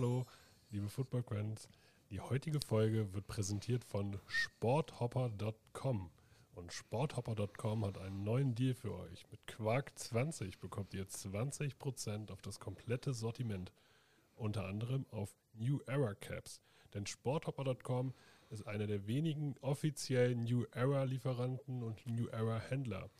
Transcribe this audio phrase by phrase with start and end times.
[0.00, 0.24] Hallo,
[0.70, 1.68] liebe Football Friends.
[2.08, 6.10] Die heutige Folge wird präsentiert von sporthopper.com.
[6.54, 9.26] Und sporthopper.com hat einen neuen Deal für euch.
[9.30, 13.72] Mit Quark 20 bekommt ihr 20% auf das komplette Sortiment.
[14.36, 16.62] Unter anderem auf New Era Caps.
[16.94, 18.14] Denn sporthopper.com
[18.48, 23.10] ist einer der wenigen offiziellen New Era Lieferanten und New Era Händler.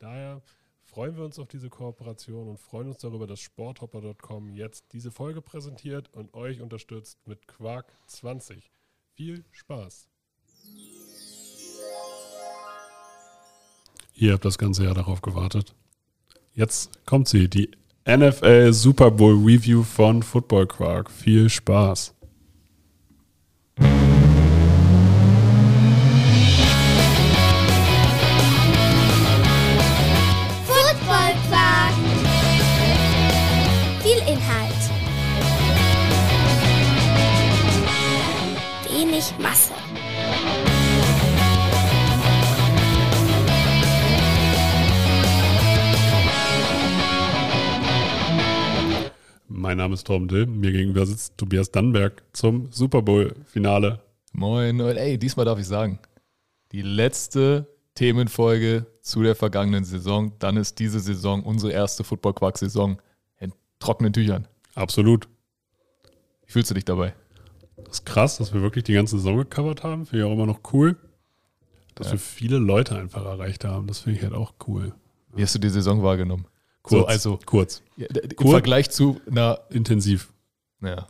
[0.00, 0.42] Daher
[0.84, 5.42] freuen wir uns auf diese Kooperation und freuen uns darüber, dass sporthopper.com jetzt diese Folge
[5.42, 8.70] präsentiert und euch unterstützt mit Quark 20.
[9.14, 10.08] Viel Spaß!
[14.14, 15.74] Ihr habt das ganze Jahr darauf gewartet.
[16.52, 17.70] Jetzt kommt sie, die
[18.06, 21.10] NFL Super Bowl Review von Football Quark.
[21.10, 22.13] Viel Spaß!
[49.84, 50.46] Name ist Torben Dill.
[50.46, 54.00] Mir gegenüber sitzt Tobias Dannberg zum Super Bowl-Finale.
[54.32, 55.98] Moin, und ey, diesmal darf ich sagen,
[56.72, 60.32] die letzte Themenfolge zu der vergangenen Saison.
[60.38, 62.96] Dann ist diese Saison unsere erste Football-Quark-Saison
[63.40, 64.48] in trockenen Tüchern.
[64.74, 65.28] Absolut.
[66.46, 67.12] Wie fühlst du dich dabei?
[67.76, 70.06] Das ist krass, dass wir wirklich die ganze Saison gecovert haben.
[70.06, 70.96] Finde ich auch immer noch cool.
[71.94, 72.12] Dass Ja.
[72.14, 73.86] wir viele Leute einfach erreicht haben.
[73.86, 74.94] Das finde ich halt auch cool.
[75.34, 76.46] Wie hast du die Saison wahrgenommen?
[76.84, 77.00] Kurz.
[77.00, 77.82] So, also kurz.
[77.96, 78.50] ja, im Kurz.
[78.50, 80.32] Vergleich zu einer, Intensiv.
[80.80, 81.06] naja,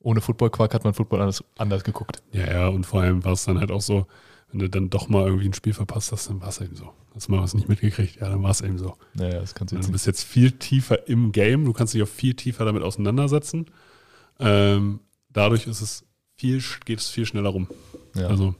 [0.00, 2.22] ohne Football-Quark hat man Football anders, anders geguckt.
[2.32, 4.06] Ja, ja, und vor allem war es dann halt auch so,
[4.50, 6.92] wenn du dann doch mal irgendwie ein Spiel verpasst hast, dann war es eben so.
[7.14, 8.20] Hast du mal was nicht mitgekriegt?
[8.20, 8.96] Ja, dann war es eben so.
[9.14, 9.92] Naja, das kannst du Du jetzt nicht.
[9.92, 13.66] bist jetzt viel tiefer im Game, du kannst dich auch viel tiefer damit auseinandersetzen.
[14.38, 16.04] Ähm, dadurch ist es
[16.36, 17.68] viel, geht es viel schneller rum.
[18.14, 18.26] Ja.
[18.28, 18.54] Also,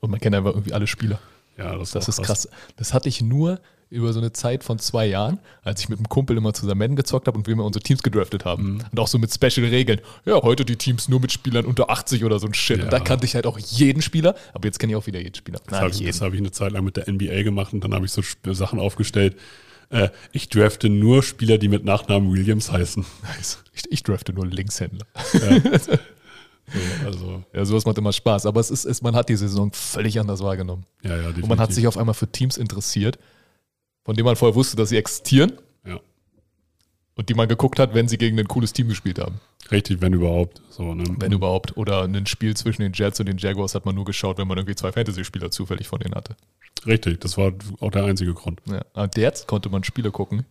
[0.00, 1.18] und man kennt einfach irgendwie alle Spieler.
[1.56, 2.48] ja, das, Das ist krass.
[2.76, 3.60] Das hatte ich nur
[3.92, 6.96] über so eine Zeit von zwei Jahren, als ich mit einem Kumpel immer zusammen Madden
[6.96, 8.74] gezockt habe und wir immer unsere Teams gedraftet haben.
[8.74, 8.84] Mhm.
[8.90, 10.00] Und auch so mit Special-Regeln.
[10.24, 12.78] Ja, heute die Teams nur mit Spielern unter 80 oder so ein Shit.
[12.78, 12.84] Ja.
[12.84, 15.34] Und da kannte ich halt auch jeden Spieler, aber jetzt kenne ich auch wieder jeden
[15.34, 15.60] Spieler.
[15.66, 18.06] Das habe ich, hab ich eine Zeit lang mit der NBA gemacht und dann habe
[18.06, 18.22] ich so
[18.52, 19.36] Sachen aufgestellt.
[19.90, 23.04] Äh, ich drafte nur Spieler, die mit Nachnamen Williams heißen.
[23.22, 23.62] Nice.
[23.74, 25.06] Ich, ich drafte nur Linkshändler.
[25.34, 25.78] Ja.
[25.78, 25.98] so,
[27.06, 28.46] also, Ja, sowas macht immer Spaß.
[28.46, 30.84] Aber es ist, es, man hat die Saison völlig anders wahrgenommen.
[31.02, 31.42] ja, ja, definitiv.
[31.44, 33.18] Und man hat sich auf einmal für Teams interessiert,
[34.04, 35.52] von denen man vorher wusste, dass sie existieren
[35.86, 36.00] ja,
[37.16, 39.40] und die man geguckt hat, wenn sie gegen ein cooles Team gespielt haben.
[39.70, 40.60] richtig, wenn überhaupt.
[40.70, 41.04] So, ne?
[41.18, 41.76] Wenn überhaupt.
[41.76, 44.58] Oder ein Spiel zwischen den Jets und den Jaguars hat man nur geschaut, wenn man
[44.58, 46.36] irgendwie zwei Fantasy-Spieler zufällig von denen hatte.
[46.86, 48.60] Richtig, das war auch der einzige Grund.
[48.66, 48.82] Ja.
[48.94, 50.44] Und jetzt konnte man Spiele gucken,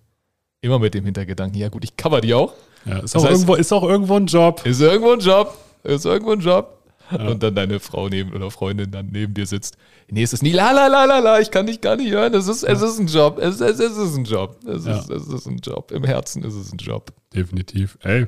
[0.61, 2.53] immer mit dem Hintergedanken, ja gut, ich cover die auch.
[2.85, 4.66] Ja, ist, Das auch heißt- irgendwo, ist auch irgendwo ein Job.
[4.66, 5.57] Ist irgendwo ein Job.
[5.84, 6.81] Ist irgendwo ein Job.
[7.11, 7.27] Ja.
[7.27, 9.77] Und dann deine Frau neben oder Freundin dann neben dir sitzt.
[10.09, 12.33] Nee, es ist nie la la la la la, ich kann dich gar nicht hören.
[12.33, 13.38] Es ist, es ist ein Job.
[13.39, 14.57] Es, es, es ist ein Job.
[14.66, 14.97] Es, Ja.
[14.99, 15.91] ist, es ist ein Job.
[15.91, 17.11] Im Herzen ist es ein Job.
[17.35, 17.97] Definitiv.
[18.01, 18.27] Ey,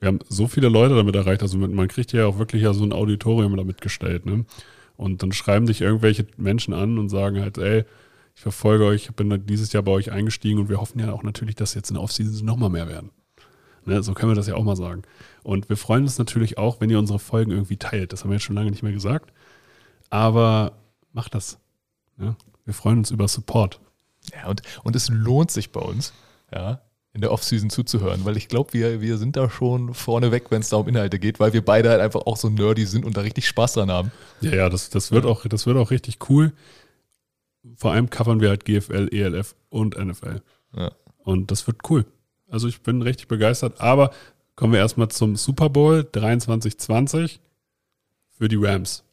[0.00, 1.42] wir haben so viele Leute damit erreicht.
[1.42, 4.26] Also man kriegt ja auch wirklich ja so ein Auditorium damit gestellt.
[4.26, 4.44] Ne?
[4.96, 7.84] Und dann schreiben dich irgendwelche Menschen an und sagen halt, ey,
[8.34, 11.22] ich verfolge euch, ich bin dieses Jahr bei euch eingestiegen und wir hoffen ja auch
[11.22, 13.10] natürlich, dass jetzt in der Offseason nochmal mehr werden.
[13.86, 14.02] Ne?
[14.02, 15.02] So können wir das ja auch mal sagen.
[15.42, 18.12] Und wir freuen uns natürlich auch, wenn ihr unsere Folgen irgendwie teilt.
[18.12, 19.32] Das haben wir jetzt schon lange nicht mehr gesagt.
[20.10, 20.72] Aber
[21.12, 21.58] macht das.
[22.16, 22.36] Ne?
[22.64, 23.80] Wir freuen uns über Support.
[24.34, 26.12] Ja, und, und es lohnt sich bei uns,
[26.52, 26.80] ja,
[27.12, 30.68] in der Offseason zuzuhören, weil ich glaube, wir, wir sind da schon vorneweg, wenn es
[30.68, 33.22] da um Inhalte geht, weil wir beide halt einfach auch so nerdy sind und da
[33.22, 34.12] richtig Spaß dran haben.
[34.42, 36.52] Ja, ja, das, das, wird auch, das wird auch richtig cool.
[37.76, 40.42] Vor allem covern wir halt GFL, ELF und NFL.
[40.76, 40.92] Ja.
[41.24, 42.04] Und das wird cool.
[42.48, 43.80] Also ich bin richtig begeistert.
[43.80, 44.10] Aber
[44.54, 47.40] kommen wir erstmal zum Super Bowl 2320
[48.38, 49.04] für die Rams.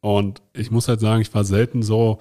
[0.00, 2.20] Und ich muss halt sagen, ich war selten so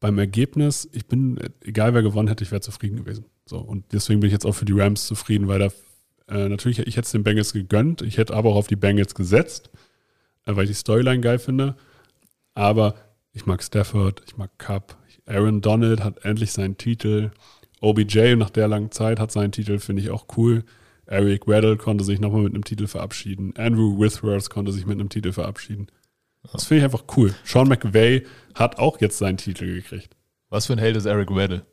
[0.00, 0.88] beim Ergebnis.
[0.92, 3.24] Ich bin, egal wer gewonnen hätte, ich wäre zufrieden gewesen.
[3.46, 5.68] So, und deswegen bin ich jetzt auch für die Rams zufrieden, weil da
[6.28, 8.02] äh, natürlich, ich hätte es den Bengals gegönnt.
[8.02, 9.70] Ich hätte aber auch auf die Bengals gesetzt,
[10.44, 11.76] äh, weil ich die Storyline geil finde.
[12.54, 12.94] Aber
[13.32, 14.96] ich mag Stafford, ich mag Cup.
[15.26, 17.30] Aaron Donald hat endlich seinen Titel.
[17.80, 20.64] OBJ nach der langen Zeit hat seinen Titel, finde ich auch cool.
[21.06, 23.54] Eric Weddle konnte sich nochmal mit einem Titel verabschieden.
[23.56, 25.86] Andrew Withworth konnte sich mit einem Titel verabschieden.
[26.52, 27.34] Das finde ich einfach cool.
[27.44, 30.16] Sean McVay hat auch jetzt seinen Titel gekriegt.
[30.50, 31.64] Was für ein Held ist Eric Weddle?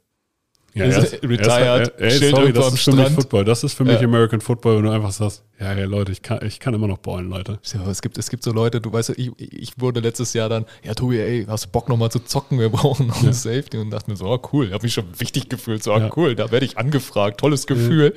[0.77, 3.07] Ja, Ist er retired, ey, chillt sorry, irgendwo das ist für mich.
[3.09, 3.45] Football.
[3.45, 4.05] Das ist für mich Ja.
[4.07, 6.97] American Football, wenn du einfach sagst, ja, ja, Leute, ich kann, ich kann immer noch
[6.97, 7.59] ballen, Leute.
[7.73, 10.65] Ja, es gibt, es gibt so Leute, du weißt, ich, ich wurde letztes Jahr dann,
[10.83, 12.59] ja, Tobi, ey, hast du Bock nochmal zu zocken?
[12.59, 13.23] Wir brauchen noch Ja.
[13.23, 13.77] einen Safety.
[13.77, 14.65] Und dachte mir so, oh, cool.
[14.67, 15.81] Ich habe mich schon wichtig gefühlt.
[15.81, 16.09] So, oh, Ja.
[16.17, 17.39] cool, da werde ich angefragt.
[17.39, 18.13] Tolles Gefühl.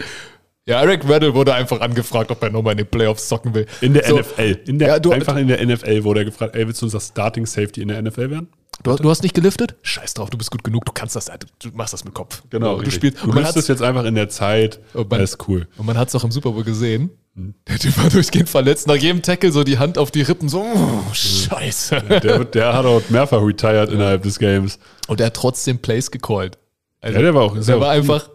[0.68, 3.64] Ja, Eric Weddle wurde einfach angefragt, ob er nochmal in den Playoffs zocken will.
[3.80, 4.58] In der So, NFL.
[4.66, 7.00] In der, Ja, du- einfach in der NFL wurde er gefragt, ey, willst du unser
[7.00, 8.48] Starting Safety in der NFL werden?
[8.82, 9.74] Du, du hast nicht geliftet?
[9.82, 12.42] Scheiß drauf, du bist gut genug, du kannst das, du, du machst das mit Kopf.
[12.42, 12.94] du Genau, richtig.
[12.94, 13.18] spielst.
[13.18, 14.78] Du und man löst hat's- es jetzt einfach in der Zeit.
[14.92, 15.66] Und man- das ist cool.
[15.78, 17.10] Und man hat es auch im Super Bowl gesehen.
[17.34, 17.54] Hm.
[17.66, 18.86] Der Typ war durchgehend verletzt.
[18.86, 22.02] Nach jedem Tackle so die Hand auf die Rippen, so, oh, scheiße.
[22.22, 24.78] Der, der hat auch mehrfach retired innerhalb des Games.
[25.08, 26.58] Und er hat trotzdem Plays gecallt.
[27.00, 28.28] Also, Ja, der war auch- der ja war auch einfach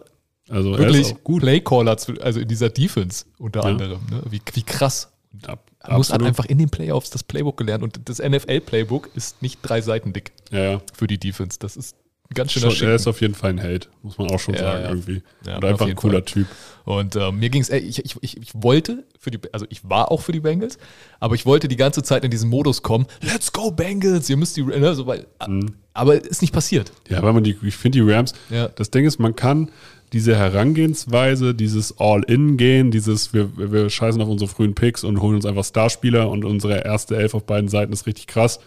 [0.48, 1.42] Also er wirklich gut.
[1.42, 3.66] Playcaller, zu- also in dieser Defense unter Ja.
[3.66, 4.00] anderem.
[4.10, 4.22] Ne?
[4.30, 5.10] Wie, wie krass.
[5.46, 6.28] Ab, Er muss absolut.
[6.28, 7.82] einfach in den Playoffs das Playbook gelernt.
[7.82, 10.82] Und das NFL-Playbook ist nicht drei Seiten dick Ja, ja.
[10.92, 11.58] für die Defense.
[11.58, 11.96] Das ist
[12.30, 14.54] ein ganz schöner Schon, er ist auf jeden Fall ein Held, muss man auch schon
[14.54, 14.88] Ja, sagen, ja.
[14.90, 15.22] irgendwie.
[15.46, 16.22] Ja, Und auf einfach ein cooler Fall.
[16.24, 16.46] Typ.
[16.84, 20.10] Und äh, mir ging es, ich, ich, ich, ich wollte für die, also ich war
[20.12, 20.78] auch für die Bengals,
[21.20, 24.56] aber ich wollte die ganze Zeit in diesen Modus kommen, let's go Bengals, ihr müsst
[24.56, 25.74] die, ne, so, weil, Mhm.
[25.94, 26.92] aber ist nicht passiert.
[27.08, 28.68] Ja, weil man die, ich finde die Rams, Ja.
[28.68, 29.70] das Ding ist, man kann
[30.12, 35.46] diese Herangehensweise, dieses All-In-Gehen, dieses, wir, wir scheißen auf unsere frühen Picks und holen uns
[35.46, 38.60] einfach Starspieler und unsere erste Elf auf beiden Seiten ist richtig krass.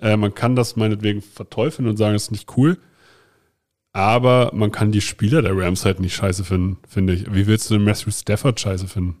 [0.00, 2.78] Äh, man kann das meinetwegen verteufeln und sagen, das ist nicht cool.
[3.92, 7.32] Aber man kann die Spieler der Rams halt nicht scheiße finden, finde ich.
[7.34, 9.16] Wie willst du denn Matthew Stafford scheiße finden?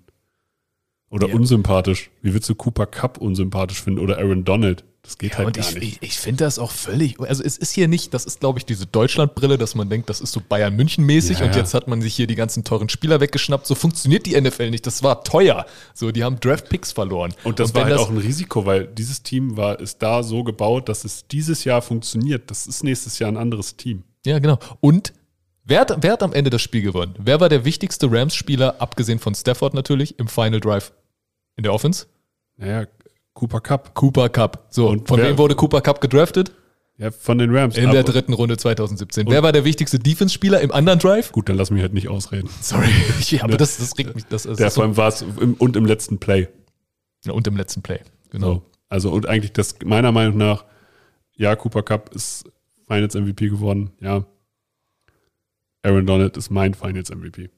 [1.10, 1.34] Oder Ja.
[1.34, 2.10] unsympathisch?
[2.22, 3.98] Wie willst du Cooper Cup unsympathisch finden?
[3.98, 4.84] Oder Aaron Donald?
[5.02, 6.02] Das geht halt und gar ich, nicht.
[6.02, 8.66] ich, ich finde das auch völlig, also es ist hier nicht, das ist glaube ich
[8.66, 11.60] diese Deutschlandbrille, dass man denkt, das ist so Bayern München mäßig Ja, und ja.
[11.60, 13.66] jetzt hat man sich hier die ganzen teuren Spieler weggeschnappt.
[13.66, 15.64] So funktioniert die NFL nicht, das war teuer.
[15.94, 17.34] So, die haben Draft Picks verloren.
[17.44, 20.44] Und das wenn war halt auch ein Risiko, weil dieses Team war, ist da so
[20.44, 22.50] gebaut, dass es dieses Jahr funktioniert.
[22.50, 24.04] Das ist nächstes Jahr ein anderes Team.
[24.26, 24.58] Ja, genau.
[24.80, 25.14] Und
[25.64, 27.14] wer hat, wer hat am Ende das Spiel gewonnen?
[27.18, 30.92] Wer war der wichtigste Rams-Spieler, abgesehen von Stafford natürlich, im Final Drive
[31.56, 32.06] in der Offense?
[32.56, 32.86] Naja,
[33.40, 33.94] Cooper Cup.
[33.94, 34.66] Cooper Cup.
[34.68, 36.52] So, Und von wem wurde Cooper Cup gedraftet?
[36.98, 37.78] Ja, von den Rams.
[37.78, 39.26] In der dritten Runde 2017.
[39.30, 41.32] wer war der wichtigste Defense-Spieler im anderen Drive?
[41.32, 42.50] Gut, dann lass mich halt nicht ausreden.
[42.60, 42.88] Sorry.
[43.30, 44.26] Ja, aber das, das regt mich.
[44.26, 45.22] Das, das Der vor so, allem war es
[45.58, 46.48] und im letzten Play.
[47.24, 48.00] ja, und im letzten Play.
[48.28, 48.46] Genau.
[48.56, 48.62] So.
[48.90, 50.66] Also und eigentlich das meiner Meinung nach,
[51.34, 52.44] ja, Cooper Cup ist
[52.86, 53.92] Finals MVP geworden.
[54.00, 54.26] Ja.
[55.82, 57.48] Aaron Donald ist mein Finals MVP.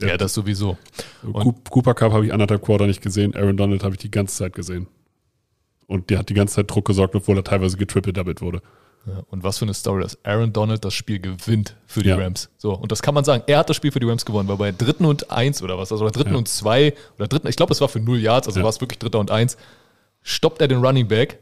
[0.00, 0.78] Ja, das sowieso.
[1.22, 3.34] Coop- Cooper Cup habe ich anderthalb Quarter nicht gesehen.
[3.36, 4.86] Aaron Donald habe ich die ganze Zeit gesehen.
[5.86, 8.62] Und der hat die ganze Zeit Druck gesorgt, obwohl er teilweise getriple-doubled wurde.
[9.04, 12.16] Ja, und was für eine Story, dass Aaron Donald das Spiel gewinnt für die Ja.
[12.16, 12.50] Rams.
[12.56, 13.42] So, und das kann man sagen.
[13.48, 15.90] Er hat das Spiel für die Rams gewonnen, weil bei dritten und eins oder was,
[15.90, 16.36] also bei dritten Ja.
[16.38, 19.00] und zwei oder dritten, ich glaube, es war für null Yards, also war es wirklich
[19.00, 19.56] dritter und eins,
[20.22, 21.40] stoppt er den Running Back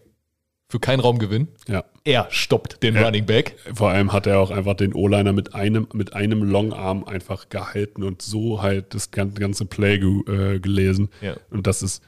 [0.70, 1.48] für keinen Raumgewinn.
[1.68, 1.84] Ja.
[2.04, 3.02] Er stoppt den Ja.
[3.04, 3.56] Running Back.
[3.74, 8.04] Vor allem hat er auch einfach den O-Liner mit einem, mit einem Longarm einfach gehalten
[8.04, 10.20] und so halt das gan- ganze Play ge,
[10.54, 11.10] äh, gelesen.
[11.20, 11.34] Ja.
[11.50, 12.02] Und das ist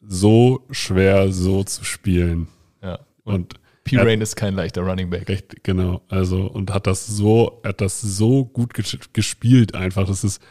[0.00, 2.48] so schwer, so zu spielen.
[2.82, 3.00] Ja.
[3.24, 3.96] Und Und P.
[3.96, 5.28] Rain ist kein leichter Running Back.
[5.28, 6.02] Recht, genau.
[6.08, 10.06] Also, und hat das so, hat das so gut ges gespielt einfach.
[10.06, 10.42] Das ist,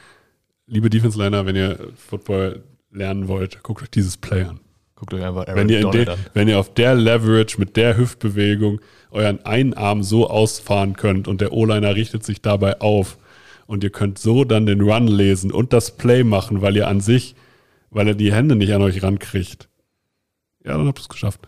[0.66, 4.60] liebe Defense-Liner, wenn ihr Football lernen wollt, guckt euch dieses Play an.
[4.96, 6.18] Guckt euch einfach Aaron Wenn ihr, de, an.
[6.34, 11.40] wenn ihr auf der Leverage mit der Hüftbewegung euren einen Arm so ausfahren könnt und
[11.40, 13.20] der O-Liner richtet sich dabei auf
[13.68, 17.00] und ihr könnt so dann den Run lesen und das Play machen, weil ihr an
[17.02, 17.36] sich,
[17.98, 19.70] weil er die Hände nicht an euch rankriegt.
[20.64, 21.40] Ja, dann habt ihr es geschafft.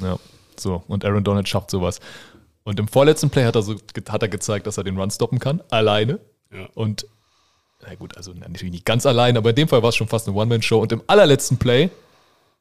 [0.00, 0.16] Ja,
[0.56, 0.84] so.
[0.86, 1.98] Und Aaron Donald schafft sowas.
[2.62, 3.74] Und im vorletzten Play hat er, so,
[4.08, 6.20] hat er gezeigt, dass er den Run stoppen kann, alleine.
[6.52, 6.68] Ja.
[6.74, 7.04] Und,
[7.82, 10.06] na gut, also na, natürlich nicht ganz alleine, aber in dem Fall war es schon
[10.06, 10.80] fast eine One-Man-Show.
[10.80, 11.90] Und im allerletzten Play,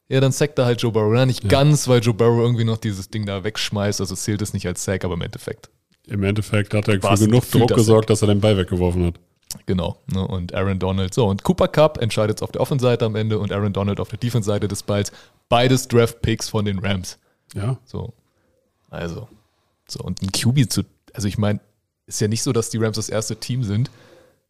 [0.09, 1.13] ja, dann sackt er halt Joe Burrow.
[1.13, 4.53] Na, nicht ganz, weil Joe Burrow irgendwie noch dieses Ding da wegschmeißt, also zählt es
[4.53, 5.69] nicht als Sack, aber im Endeffekt.
[6.07, 9.19] Im Endeffekt hat er für genug Druck gesorgt, dass er den Ball weggeworfen hat.
[9.65, 9.97] Genau.
[10.11, 10.25] Ne?
[10.27, 11.13] Und Aaron Donald.
[11.13, 14.19] So, und Cooper Cup entscheidet auf der Offenseite am Ende und Aaron Donald auf der
[14.19, 15.11] Defense-Seite des Balls.
[15.49, 17.17] Beides Draft-Picks von den Rams.
[17.53, 18.13] Ja, So.
[18.89, 19.27] Also.
[19.89, 20.83] So, und ein QB zu.
[21.13, 21.59] Also, ich meine,
[22.07, 23.89] ist ja nicht so, dass die Rams das erste Team sind,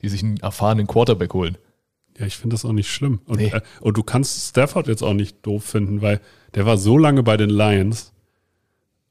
[0.01, 1.57] die sich einen erfahrenen Quarterback holen.
[2.19, 3.19] ja, ich finde das auch nicht schlimm.
[3.27, 3.49] Und, Nee.
[3.49, 6.19] äh, und du kannst Stafford jetzt auch nicht doof finden, weil
[6.55, 8.11] der war so lange bei den Lions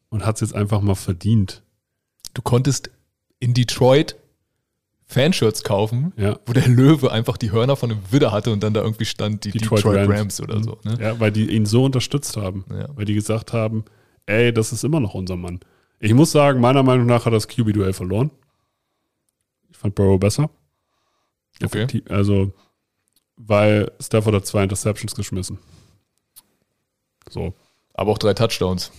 [0.09, 1.63] und hat es jetzt einfach mal verdient.
[2.35, 2.91] Du konntest
[3.39, 4.17] in Detroit
[5.09, 6.39] Fanshirts kaufen, Ja.
[6.47, 9.45] wo der Löwe einfach die Hörner von einem Widder hatte und dann da irgendwie stand
[9.45, 10.41] die Detroit, Rams.
[10.41, 10.79] oder so.
[10.83, 10.99] Ne?
[11.01, 12.65] Ja, weil die ihn so unterstützt haben.
[12.71, 12.89] Ja.
[12.97, 13.85] Weil die gesagt haben,
[14.27, 15.61] ey, das ist immer noch unser Mann.
[16.01, 18.31] Ich muss sagen, meiner Meinung nach hat das QB-Duell verloren.
[19.71, 20.51] Ich fand Burrow besser.
[21.63, 22.03] Okay.
[22.09, 22.53] Also,
[23.37, 25.59] weil Stafford hat zwei Interceptions geschmissen.
[27.31, 27.55] So.
[27.95, 28.93] Aber auch drei Touchdowns.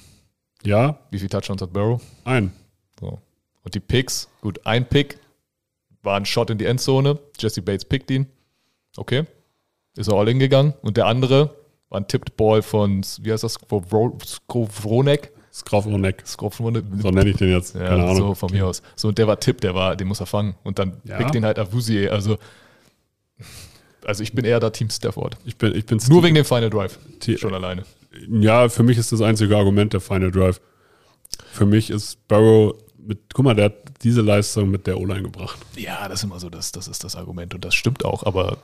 [0.64, 2.02] Ja, Wie viele Touchdowns hat Burrow?
[2.24, 2.52] ein.
[3.00, 3.20] So.
[3.64, 5.20] Und die Picks, gut, ein Pick
[6.08, 7.20] war ein Shot in die Endzone.
[7.38, 8.26] Jesse Bates pickt ihn.
[8.96, 9.26] Okay.
[9.96, 10.74] Ist er all in gegangen.
[10.82, 11.52] Und der andere
[11.90, 15.32] war ein Tipped Ball von, wie heißt das, Skrovronek?
[15.54, 16.24] Skrovronek.
[16.28, 16.84] Skrovronek.
[17.02, 17.76] So nenne ich den jetzt.
[17.76, 18.18] Ja, Keine Ahnung.
[18.18, 18.82] so von mir aus.
[18.96, 20.56] So, und der war Tipp, der war, den muss er fangen.
[20.64, 21.18] Und dann Ja.
[21.18, 22.12] pickt ihn halt Avusier.
[22.12, 22.38] Also,
[24.06, 25.36] Also ich bin eher da Team Stafford.
[25.46, 26.98] Ich bin, ich bin Nur wegen dem Final Drive.
[27.20, 27.84] T- Schon alleine.
[28.30, 30.62] Ja, für mich ist das einzige Argument der Final Drive.
[31.52, 32.74] Für mich ist Burrow
[33.08, 35.58] mit, guck mal, der hat diese Leistung mit der O-Line gebracht.
[35.76, 38.58] Ja, das ist immer so, das, das ist das Argument und das stimmt auch, aber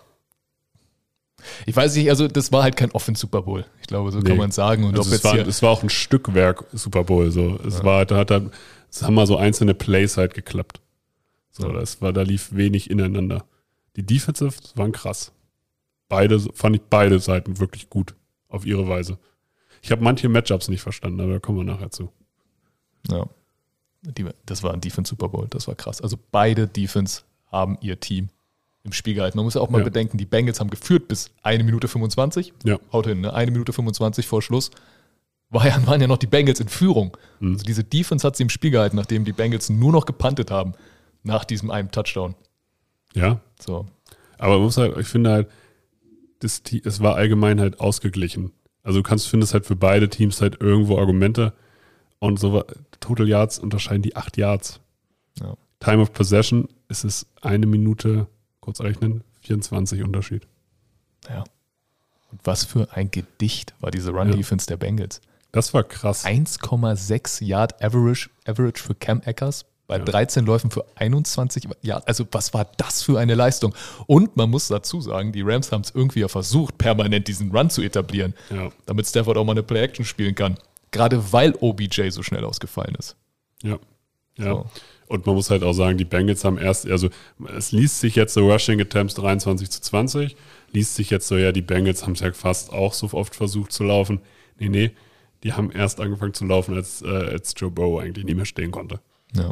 [1.65, 3.65] ich weiß nicht, also das war halt kein Offense-Super Bowl.
[3.81, 4.37] Ich glaube, so kann Nee.
[4.37, 4.85] man sagen.
[4.85, 7.31] Und Also es, war, es war auch ein Stückwerk Super Bowl.
[7.31, 7.59] So.
[7.67, 8.49] Es war, da hat er,
[8.89, 10.79] es haben mal so einzelne Plays halt geklappt.
[11.51, 11.73] So, Ja.
[11.73, 13.43] das war, da lief wenig ineinander.
[13.97, 15.33] Die Defensives waren krass.
[16.07, 18.15] Beide, fand ich beide Seiten wirklich gut
[18.47, 19.17] auf ihre Weise.
[19.81, 22.09] Ich habe manche Matchups nicht verstanden, aber da kommen wir nachher zu.
[23.09, 23.25] ja,
[24.03, 26.01] die, das war ein Defense-Super Bowl, das war krass.
[26.01, 28.29] Also beide Defense haben ihr Team
[28.83, 29.37] im Spiel gehalten.
[29.37, 29.83] Man muss ja auch mal Ja.
[29.85, 32.53] bedenken, die Bengals haben geführt bis eine Minute 25.
[32.65, 32.77] Ja.
[32.91, 33.33] Haut hin, ne?
[33.33, 34.71] Eine Minute 25 vor Schluss.
[35.49, 37.15] War ja, waren ja noch die Bengals in Führung.
[37.39, 37.53] Mhm.
[37.53, 40.73] Also diese Defense hat sie im Spiel gehalten, nachdem die Bengals nur noch gepantet haben
[41.23, 42.35] nach diesem einen Touchdown.
[43.13, 43.85] Ja, So.
[44.39, 45.47] Aber man muss halt, ich finde halt,
[46.39, 48.51] das, es war allgemein halt ausgeglichen.
[48.81, 51.53] Also du kannst, findest halt für beide Teams halt irgendwo Argumente
[52.19, 52.61] und so
[53.03, 54.79] Total Yards unterscheiden die acht Yards.
[55.39, 55.55] Ja.
[55.79, 58.27] Time of Possession ist es eine Minute,
[58.61, 60.47] kurz rechnen, 24 Unterschied.
[61.29, 61.43] Ja.
[62.31, 65.21] Und was für ein Gedicht war diese Run-Defense der Bengals.
[65.51, 66.25] Das war krass.
[66.25, 70.05] 1,6 Yard Average, Average für Cam Eckers bei Ja.
[70.05, 72.07] 13 Läufen für 21 Yard.
[72.07, 73.75] Also was war das für eine Leistung?
[74.07, 77.69] Und man muss dazu sagen, die Rams haben es irgendwie ja versucht, permanent diesen Run
[77.69, 80.57] zu etablieren, Ja, damit Stafford auch mal eine Play-Action spielen kann.
[80.93, 83.17] Gerade weil OBJ so schnell ausgefallen ist.
[83.63, 83.77] ja,
[84.37, 84.45] ja.
[84.45, 84.65] So.
[85.07, 87.09] Und man muss halt auch sagen, die Bengals haben erst, also
[87.55, 90.35] es liest sich jetzt so Rushing Attempts 23 zu 20,
[90.71, 93.71] liest sich jetzt so, ja, die Bengals haben es ja fast auch so oft versucht
[93.73, 94.21] zu laufen.
[94.57, 94.91] Nee, nee,
[95.43, 98.71] die haben erst angefangen zu laufen, als, äh, als Joe Burrow eigentlich nicht mehr stehen
[98.71, 99.01] konnte.
[99.35, 99.51] Ja.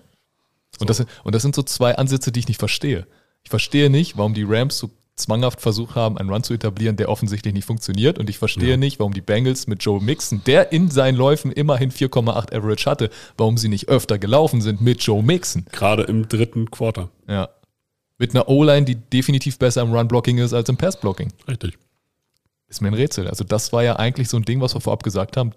[0.80, 3.06] Und, das, sind- und das sind so zwei Ansätze, die ich nicht verstehe.
[3.44, 7.10] Ich verstehe nicht, warum die Rams so zwanghaft versucht haben, einen Run zu etablieren, der
[7.10, 8.18] offensichtlich nicht funktioniert.
[8.18, 8.78] Und ich verstehe Ja.
[8.78, 13.10] nicht, warum die Bengals mit Joe Mixon, der in seinen Läufen immerhin 4,8 Average hatte,
[13.38, 15.66] warum sie nicht öfter gelaufen sind mit Joe Mixon.
[15.72, 17.10] Gerade im dritten Quarter.
[17.28, 17.50] Ja.
[18.18, 21.32] Mit einer O-Line, die definitiv besser im Run-Blocking ist als im Pass-Blocking.
[21.48, 21.78] Richtig.
[22.68, 23.28] Ist mir ein Rätsel.
[23.28, 25.52] Also das war ja eigentlich so ein Ding, was wir vorab gesagt haben.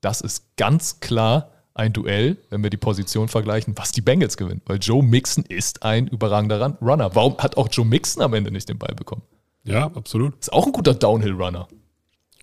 [0.00, 4.60] Das ist ganz klar ein Duell, wenn wir die Position vergleichen, was die Bengals gewinnen.
[4.66, 7.14] Weil Joe Mixon ist ein überragender Run Runner.
[7.14, 9.22] Warum hat auch Joe Mixon am Ende nicht den Ball bekommen?
[9.64, 10.38] Ja, absolut.
[10.38, 11.68] Ist auch ein guter Downhill-Runner.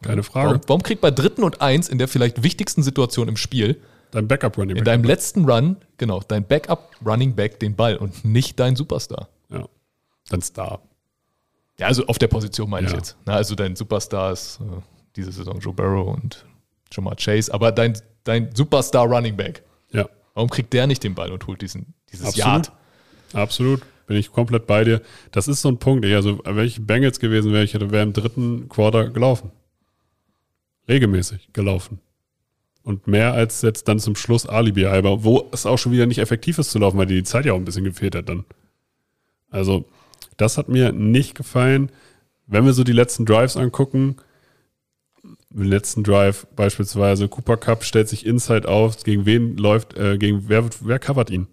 [0.02, 0.48] Keine Frage.
[0.50, 3.80] Warum, warum kriegt bei dritten und eins in der vielleicht wichtigsten Situation im Spiel,
[4.12, 4.86] Dein Backup Running in Back.
[4.86, 9.30] deinem letzten Run, genau, dein Backup-Running Back den Ball und nicht dein Superstar?
[9.50, 9.66] Ja.
[10.30, 10.82] Dein Star.
[11.80, 12.98] Ja, also auf der Position meine ich Ja.
[13.00, 13.18] jetzt.
[13.26, 14.82] Na, also dein Superstar ist äh,
[15.16, 16.46] diese Saison Joe Burrow und
[16.96, 20.08] Jamar Chase, aber dein, dein Superstar Running Back, Ja.
[20.34, 22.46] warum kriegt der nicht den Ball und holt diesen, dieses Absolut.
[22.48, 22.72] Yard?
[23.34, 23.82] Absolut.
[24.06, 25.02] Bin ich komplett bei dir.
[25.32, 26.04] Das ist so ein Punkt.
[26.06, 29.52] Ich, also, wenn ich Bengals gewesen wäre, ich hätte wäre im dritten Quarter gelaufen.
[30.88, 32.00] Regelmäßig gelaufen.
[32.84, 36.18] Und mehr als jetzt dann zum Schluss Alibi halber, wo es auch schon wieder nicht
[36.18, 38.44] effektiv ist zu laufen, weil dir die Zeit ja auch ein bisschen gefehlt hat dann.
[39.50, 39.86] Also,
[40.36, 41.90] das hat mir nicht gefallen.
[42.46, 44.18] Wenn wir so die letzten Drives angucken,
[45.56, 50.46] im letzten Drive beispielsweise, Cooper Cup stellt sich Inside auf, gegen wen läuft, äh, gegen
[50.48, 51.48] wer, wer covert ihn?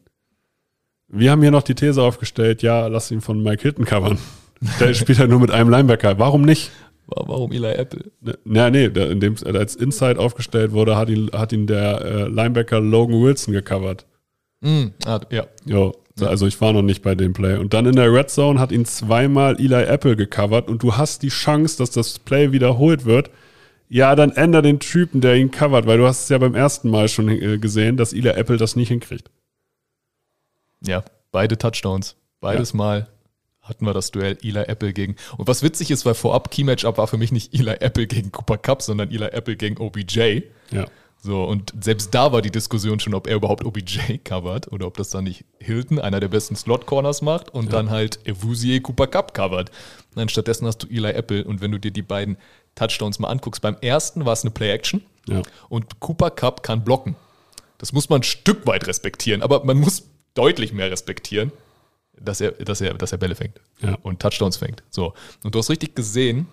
[1.09, 4.19] Wir haben hier noch die These aufgestellt, ja, lass ihn von Mike Hilton covern.
[4.80, 6.19] Der spielt ja nur mit einem Linebacker.
[6.19, 6.71] Warum nicht?
[7.07, 8.11] Wa- Warum Eli Apple?
[8.21, 12.00] Ne, Na, nee, der, in dem, als Inside aufgestellt wurde, hat ihn, hat ihn der
[12.04, 14.07] äh, Linebacker Logan Wilson gecovert.
[14.61, 17.57] Mm, ah, ja, Jo, also ich war noch nicht bei dem Play.
[17.57, 21.23] Und dann in der Red Zone hat ihn zweimal Eli Apple gecovert und du hast
[21.23, 23.30] die Chance, dass das Play wiederholt wird.
[23.92, 26.88] Ja, dann änder den Typen, der ihn covert, weil du hast es ja beim ersten
[26.90, 29.30] Mal schon äh, gesehen, dass Eli Apple das nicht hinkriegt.
[30.80, 32.14] ja, beide Touchdowns.
[32.40, 33.09] Beides Mal
[33.61, 35.16] hatten wir das Duell Eli Apple gegen.
[35.37, 38.30] Und was witzig ist, weil vorab Key Matchup war für mich nicht Eli Apple gegen
[38.30, 40.42] Cooper Cup, sondern Eli Apple gegen OBJ.
[40.70, 40.87] Ja.
[41.23, 44.97] So, und selbst da war die Diskussion schon, ob er überhaupt OBJ covert oder ob
[44.97, 49.35] das dann nicht Hilton, einer der besten Slot-Corners, macht und dann halt Evusier Cooper Cup
[49.35, 49.70] covert.
[50.14, 52.38] Nein, stattdessen hast du Eli Apple und wenn du dir die beiden
[52.74, 55.42] Touchdowns mal anguckst, beim ersten war es eine Play-Action Ja.
[55.68, 57.16] und Cooper Cup kann blocken.
[57.78, 61.50] Das muss man ein Stück weit respektieren, aber man muss deutlich mehr respektieren,
[62.18, 63.96] dass er, dass er, dass er Bälle fängt Ja.
[64.02, 64.82] und Touchdowns fängt.
[64.90, 65.14] So.
[65.42, 66.46] Und du hast richtig gesehen,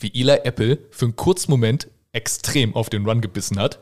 [0.00, 3.78] wie Eli Apple für einen kurzen Moment extrem auf den Run gebissen hat.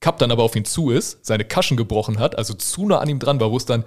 [0.00, 3.08] Cup dann aber auf ihn zu ist, seine Kaschen gebrochen hat, also zu nah an
[3.08, 3.84] ihm dran war, wo es dann,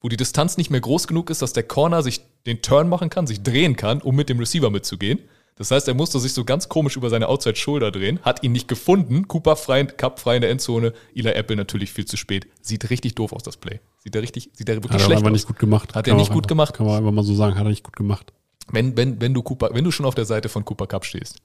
[0.00, 3.10] wo die Distanz nicht mehr groß genug ist, dass der Corner sich den Turn machen
[3.10, 5.20] kann, sich drehen kann, um mit dem Receiver mitzugehen.
[5.58, 8.52] Das heißt, er musste sich so ganz komisch über seine Outside Shoulder drehen, hat ihn
[8.52, 9.26] nicht gefunden.
[9.26, 10.92] Cooper frei, Cup frei in der Endzone.
[11.14, 12.46] Eli Apple natürlich viel zu spät.
[12.60, 13.80] Sieht richtig doof aus, das Play.
[14.04, 15.32] Sieht er richtig, sieht er wirklich Hat er schlecht aber aus.
[15.32, 15.94] nicht gut gemacht.
[15.94, 16.74] Hat Kann er nicht gut einfach, gemacht.
[16.74, 18.32] Kann man einfach mal so sagen, hat er nicht gut gemacht.
[18.70, 21.38] wenn, wenn, wenn, du Cooper, wenn du schon auf der Seite von Cooper Cup stehst,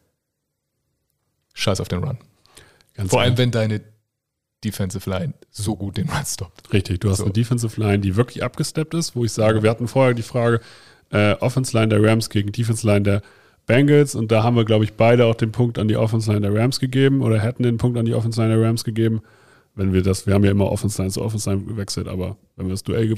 [1.53, 2.17] scheiß auf den Run.
[2.95, 3.81] Ganz Vor allem, wenn deine
[4.63, 6.71] Defensive Line so gut den Run stoppt.
[6.73, 7.23] Richtig, du hast So.
[7.23, 10.59] eine Defensive Line, die wirklich abgesteppt ist, wo ich sage, wir hatten vorher die Frage,
[11.11, 13.21] äh, Offense Line der Rams gegen Defense Line der
[13.65, 16.41] Bengals und da haben wir, glaube ich, beide auch den Punkt an die Offense Line
[16.41, 19.21] der Rams gegeben oder hätten den Punkt an die Offense Line der Rams gegeben,
[19.75, 22.67] wenn wir das, wir haben ja immer Offense Line zu Offense Line gewechselt, aber wenn
[22.67, 23.17] wir das Duell äh,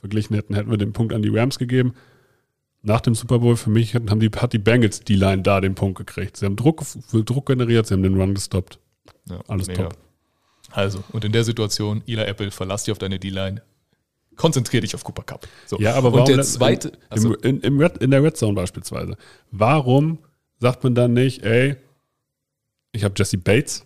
[0.00, 1.94] verglichen hätten, hätten wir den Punkt an die Rams gegeben.
[2.82, 5.74] Nach dem Super Bowl für mich haben die, hat die Bengals die Line da den
[5.74, 6.36] Punkt gekriegt.
[6.36, 8.78] Sie haben Druck, Druck generiert, sie haben den Run gestoppt.
[9.28, 9.96] Ja, Alles top.
[10.70, 13.62] Also, und in der Situation, Eli Apple, verlass dich auf deine D-Line.
[14.36, 15.46] Konzentrier dich auf Cooper Cup.
[15.66, 15.78] So.
[15.78, 18.36] Ja, aber und warum der dann- zweite, in, also, in, im Red, in der Red
[18.36, 19.16] Zone beispielsweise.
[19.50, 20.18] Warum
[20.58, 21.76] sagt man dann nicht, ey,
[22.92, 23.84] ich habe Jesse Bates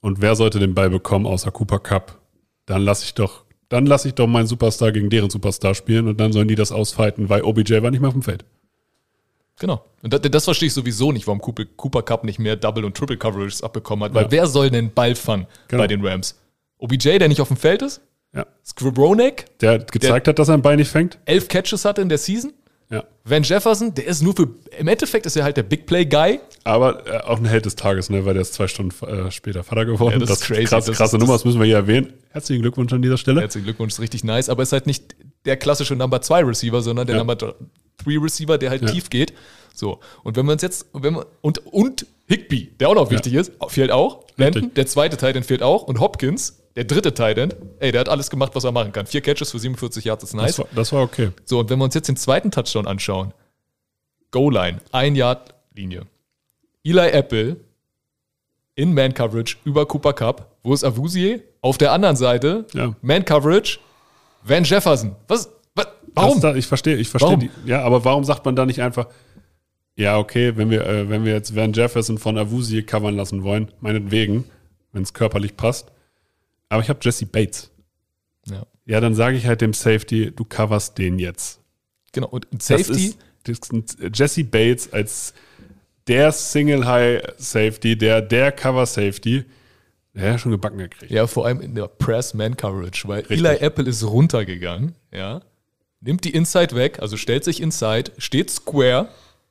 [0.00, 2.20] und wer sollte den Ball bekommen außer Cooper Cup?
[2.66, 6.20] Dann lasse ich doch, dann lasse ich doch meinen Superstar gegen deren Superstar spielen und
[6.20, 8.44] dann sollen die das ausfighten, weil OBJ war nicht mehr auf dem Feld.
[9.58, 9.84] genau.
[10.02, 12.96] Und das, das verstehe ich sowieso nicht, warum Cooper, Cooper Cup nicht mehr Double- und
[12.96, 14.30] Triple Coverages abbekommen hat, weil Ja.
[14.32, 15.82] wer soll denn Ball fangen Genau.
[15.82, 16.38] bei den Rams?
[16.78, 18.00] OBJ, der nicht auf dem Feld ist?
[18.34, 18.46] Ja.
[18.64, 21.18] Scribronek, Der gezeigt hat, dass er ein Bein nicht fängt.
[21.26, 22.52] elf Catches hatte in der Season?
[22.90, 23.04] Ja.
[23.24, 24.48] Van Jefferson, der ist nur für,
[24.78, 26.40] im Endeffekt ist er halt der Big Play Guy.
[26.64, 29.62] Aber äh, auch ein Held des Tages, ne, weil der ist zwei Stunden äh, später
[29.64, 30.12] Vater geworden.
[30.12, 30.64] Ja, das ist crazy.
[30.64, 32.12] Krass, Das krasse ist- Nummer, das- das müssen wir hier erwähnen.
[32.30, 33.40] Herzlichen Glückwunsch an dieser Stelle.
[33.40, 35.14] Herzlichen Glückwunsch, ist richtig nice, aber ist halt nicht
[35.46, 37.20] der klassische Number 2 Receiver, sondern der Ja.
[37.24, 37.54] Number 3
[38.06, 38.88] Receiver, der halt Ja.
[38.90, 39.32] tief geht.
[39.74, 40.00] So.
[40.22, 43.52] Und wenn wir uns jetzt, wenn wir, und, und Higby, der auch noch wichtig ist,
[43.68, 44.26] fehlt auch.
[44.36, 45.82] Landon, der zweite Titan fehlt auch.
[45.84, 49.06] Und Hopkins, der dritte Titan, ey, der hat alles gemacht, was er machen kann.
[49.06, 50.56] Vier Catches für 47 Yards ist nice.
[50.56, 51.30] Das, war, das war okay.
[51.44, 53.32] So, und wenn wir uns jetzt den zweiten Touchdown anschauen,
[54.30, 56.02] Goal-Line, ein Yard Linie.
[56.84, 57.56] Eli Apple
[58.74, 60.56] in Man-Coverage über Cooper Cup.
[60.62, 61.40] Wo ist Avusier?
[61.60, 62.94] Auf der anderen Seite, Ja.
[63.02, 63.78] Man-Coverage,
[64.42, 65.14] Van Jefferson.
[65.28, 65.50] Was?
[65.74, 66.40] was warum?
[66.40, 67.50] Da, ich verstehe, ich verstehe die.
[67.66, 69.06] Ja, aber warum sagt man da nicht einfach,
[69.94, 73.70] ja, okay, wenn wir, äh, wenn wir jetzt Van Jefferson von Avusi covern lassen wollen,
[73.80, 74.44] meinetwegen,
[74.92, 75.92] wenn es körperlich passt.
[76.72, 77.70] Aber ich habe Jesse Bates.
[78.46, 81.60] ja, Ja, dann sage ich halt dem Safety, du coverst den jetzt.
[82.12, 82.28] genau.
[82.28, 85.34] Und ein Das Safety, ist, das ist Jesse Bates als
[86.06, 89.44] der Single High Safety, der, der Cover Safety,
[90.14, 91.12] der hat schon gebacken gekriegt.
[91.12, 93.38] ja, vor allem in der Press-Man-Coverage, weil Richtig.
[93.38, 95.40] Eli Apple ist runtergegangen, ja,
[96.00, 99.08] nimmt die Inside weg, also stellt sich Inside, steht square,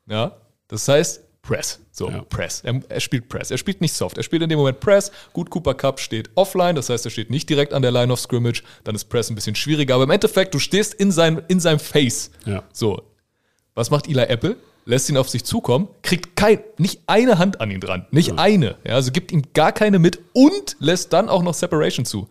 [0.08, 0.36] ja,
[0.68, 2.22] das heißt Press, so, Ja.
[2.24, 2.62] Press.
[2.64, 5.12] Er, er spielt Press, er spielt nicht Soft, er spielt in dem Moment Press.
[5.34, 8.20] Gut, Cooper Cup steht offline, das heißt, er steht nicht direkt an der Line of
[8.20, 11.60] Scrimmage, dann ist Press ein bisschen schwieriger, aber im Endeffekt, du stehst in, sein, in
[11.60, 12.30] seinem Face.
[12.46, 12.64] Ja.
[12.72, 13.02] So,
[13.74, 14.58] was macht Eli Apple?
[14.86, 18.08] Lässt ihn auf sich zukommen, kriegt kein, nicht eine Hand an ihn dran.
[18.12, 18.78] Nicht eine.
[18.84, 22.28] Ja, also gibt ihm gar keine mit und lässt dann auch noch Separation zu.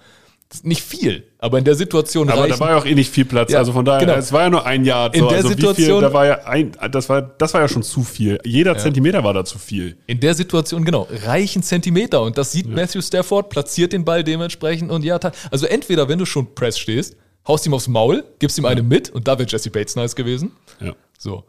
[0.64, 2.54] Nicht viel, aber in der Situation Aber reichen.
[2.54, 3.52] da war ja auch eh nicht viel Platz.
[3.52, 4.18] Ja, also von daher, genau.
[4.18, 5.14] es war ja nur ein Jahr.
[5.14, 7.60] In so, der also wie viel, Situation- da war ja ein, das war, das war
[7.60, 8.38] ja schon zu viel.
[8.44, 9.96] Jeder Zentimeter war da zu viel.
[10.08, 12.22] in der Situation, genau, reichen Zentimeter.
[12.22, 15.20] Und das sieht Matthew Stafford, platziert den Ball dementsprechend und ja,
[15.52, 19.08] also entweder, wenn du schon Press stehst, haust ihm aufs Maul, gibst ihm eine mit
[19.10, 20.50] und da wäre Jesse Bates nice gewesen.
[20.80, 20.94] Ja.
[21.16, 21.44] So.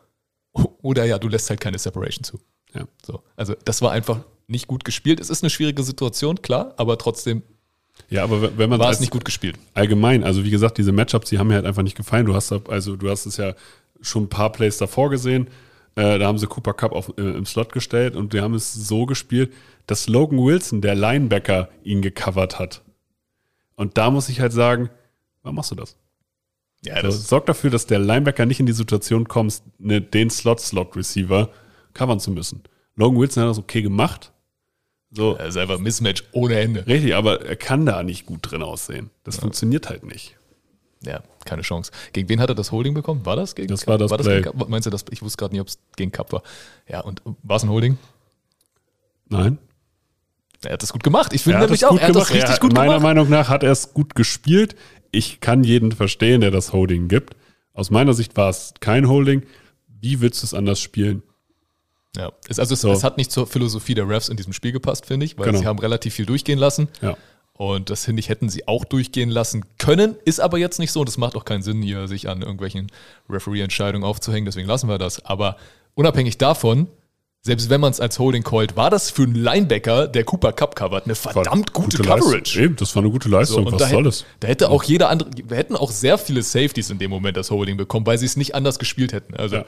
[0.83, 2.39] Oder ja, du lässt halt keine Separation zu.
[2.75, 2.83] ja.
[3.03, 3.23] So.
[3.35, 5.19] Also, das war einfach nicht gut gespielt.
[5.19, 7.41] Es ist eine schwierige Situation, klar, aber trotzdem
[8.09, 9.57] Ja, aber wenn- man war es nicht gut gespielt.
[9.73, 12.25] allgemein, also wie gesagt, diese Matchups, die haben mir halt einfach nicht gefallen.
[12.25, 13.53] Du hast also du hast es ja
[14.01, 15.47] schon ein paar Plays davor gesehen.
[15.95, 18.73] Äh, da haben sie Cooper Cup auf, äh, im Slot gestellt und die haben es
[18.73, 19.51] so gespielt,
[19.87, 22.81] dass Logan Wilson, der Linebacker, ihn gecovert hat.
[23.75, 24.89] Und da muss ich halt sagen,
[25.43, 25.97] warum machst du das?
[26.83, 31.49] Ja, Also, sorg dafür, dass der Linebacker nicht in die Situation kommt, ne, den Slot-Slot-Receiver
[31.93, 32.63] covern zu müssen.
[32.95, 34.31] Logan Wilson hat das okay gemacht.
[35.13, 36.87] So, das ist einfach ein Mismatch ohne Ende.
[36.87, 39.09] richtig, aber er kann da nicht gut drin aussehen.
[39.23, 40.37] Das funktioniert halt nicht.
[41.03, 41.91] Ja, keine Chance.
[42.13, 43.25] Gegen wen hat er das Holding bekommen?
[43.25, 44.41] War das gegen Das war das Play.
[44.41, 44.69] gegen Cup?
[44.69, 45.03] Meinst du das?
[45.09, 46.43] Ich wusste gerade nicht, ob es gegen Cup war.
[46.87, 47.97] Ja, und war es ein Holding?
[49.27, 49.57] Nein.
[50.63, 51.33] Er hat das gut gemacht.
[51.33, 52.33] Ich finde Er hat nämlich das auch, gut er hat das gemacht.
[52.43, 53.03] richtig Er- gut Meiner gemacht.
[53.03, 54.75] Meinung nach hat er es gut gespielt.
[55.11, 57.35] Ich kann jeden verstehen, der das Holding gibt.
[57.73, 59.43] Aus meiner Sicht war es kein Holding.
[59.87, 61.23] Wie willst du es anders spielen?
[62.17, 62.91] Ja, es, also es, So.
[62.91, 65.59] es hat nicht zur Philosophie der Refs in diesem Spiel gepasst, finde ich, weil Genau.
[65.59, 66.87] sie haben relativ viel durchgehen lassen.
[67.01, 67.15] Ja.
[67.53, 70.15] Und das finde ich, hätten sie auch durchgehen lassen können.
[70.25, 72.87] Ist aber jetzt nicht so und es macht auch keinen Sinn, hier sich an irgendwelchen
[73.29, 74.45] Referee-Entscheidungen aufzuhängen.
[74.45, 75.23] Deswegen lassen wir das.
[75.25, 75.57] Aber
[75.93, 76.87] unabhängig davon,
[77.43, 80.75] selbst wenn man es als Holding callt, war das für einen Linebacker, der Cooper Cup
[80.75, 82.19] covert, eine verdammt gute, Leistung.
[82.31, 82.61] Coverage.
[82.61, 83.65] Eben, das war eine gute Leistung.
[83.65, 84.25] und Was da, soll es?
[84.39, 87.49] da hätte auch jeder andere, wir hätten auch sehr viele Safeties in dem Moment das
[87.51, 89.35] Holding bekommen, weil sie es nicht anders gespielt hätten.
[89.35, 89.65] Also Ja.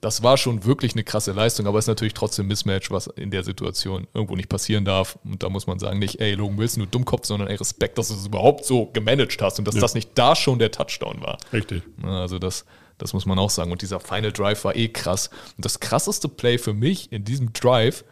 [0.00, 3.30] Das war schon wirklich eine krasse Leistung, aber es ist natürlich trotzdem Mismatch, was in
[3.30, 5.18] der Situation irgendwo nicht passieren darf.
[5.24, 8.08] Und da muss man sagen, nicht, ey, Logan Wilson, du Dummkopf, sondern ey, Respekt, dass
[8.08, 9.80] du es überhaupt so gemanagt hast und dass Ja.
[9.82, 11.36] das nicht da schon der Touchdown war.
[11.52, 11.82] Richtig.
[12.02, 12.64] Also das,
[12.98, 13.72] Das muss man auch sagen.
[13.72, 15.30] Und dieser Final Drive war eh krass.
[15.56, 18.04] Und das krasseste Play für mich in diesem Drive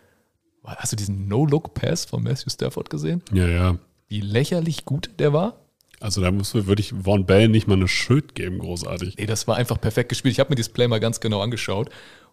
[0.63, 3.23] war, hast du diesen No-Look-Pass von Matthew Stafford gesehen?
[3.33, 3.77] Ja, ja.
[4.09, 5.57] Wie lächerlich gut der war?
[6.01, 9.17] Also da muss, würde ich Von Bell nicht mal eine Schuld geben, großartig.
[9.17, 10.33] Nee, das war einfach perfekt gespielt.
[10.33, 11.91] Ich habe mir dieses Play mal ganz genau angeschaut.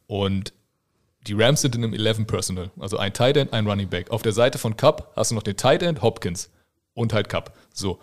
[0.07, 0.53] Und
[1.27, 2.71] die Rams sind in einem 11 Personal.
[2.79, 4.11] Also ein Tight End, ein Running Back.
[4.11, 6.51] Auf der Seite von Cup hast du noch den Tight End, Hopkins.
[6.93, 7.57] Und halt Cup.
[7.73, 7.99] So.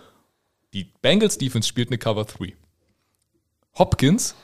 [0.75, 2.55] Die Bengals Defense spielt eine Cover 3.
[3.79, 4.35] Hopkins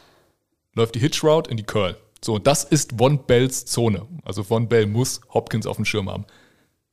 [0.75, 1.97] läuft die Hitch Route in die Curl.
[2.25, 4.07] So, und das ist Von Bells Zone.
[4.25, 6.25] Also Von Bell muss Hopkins auf dem Schirm haben.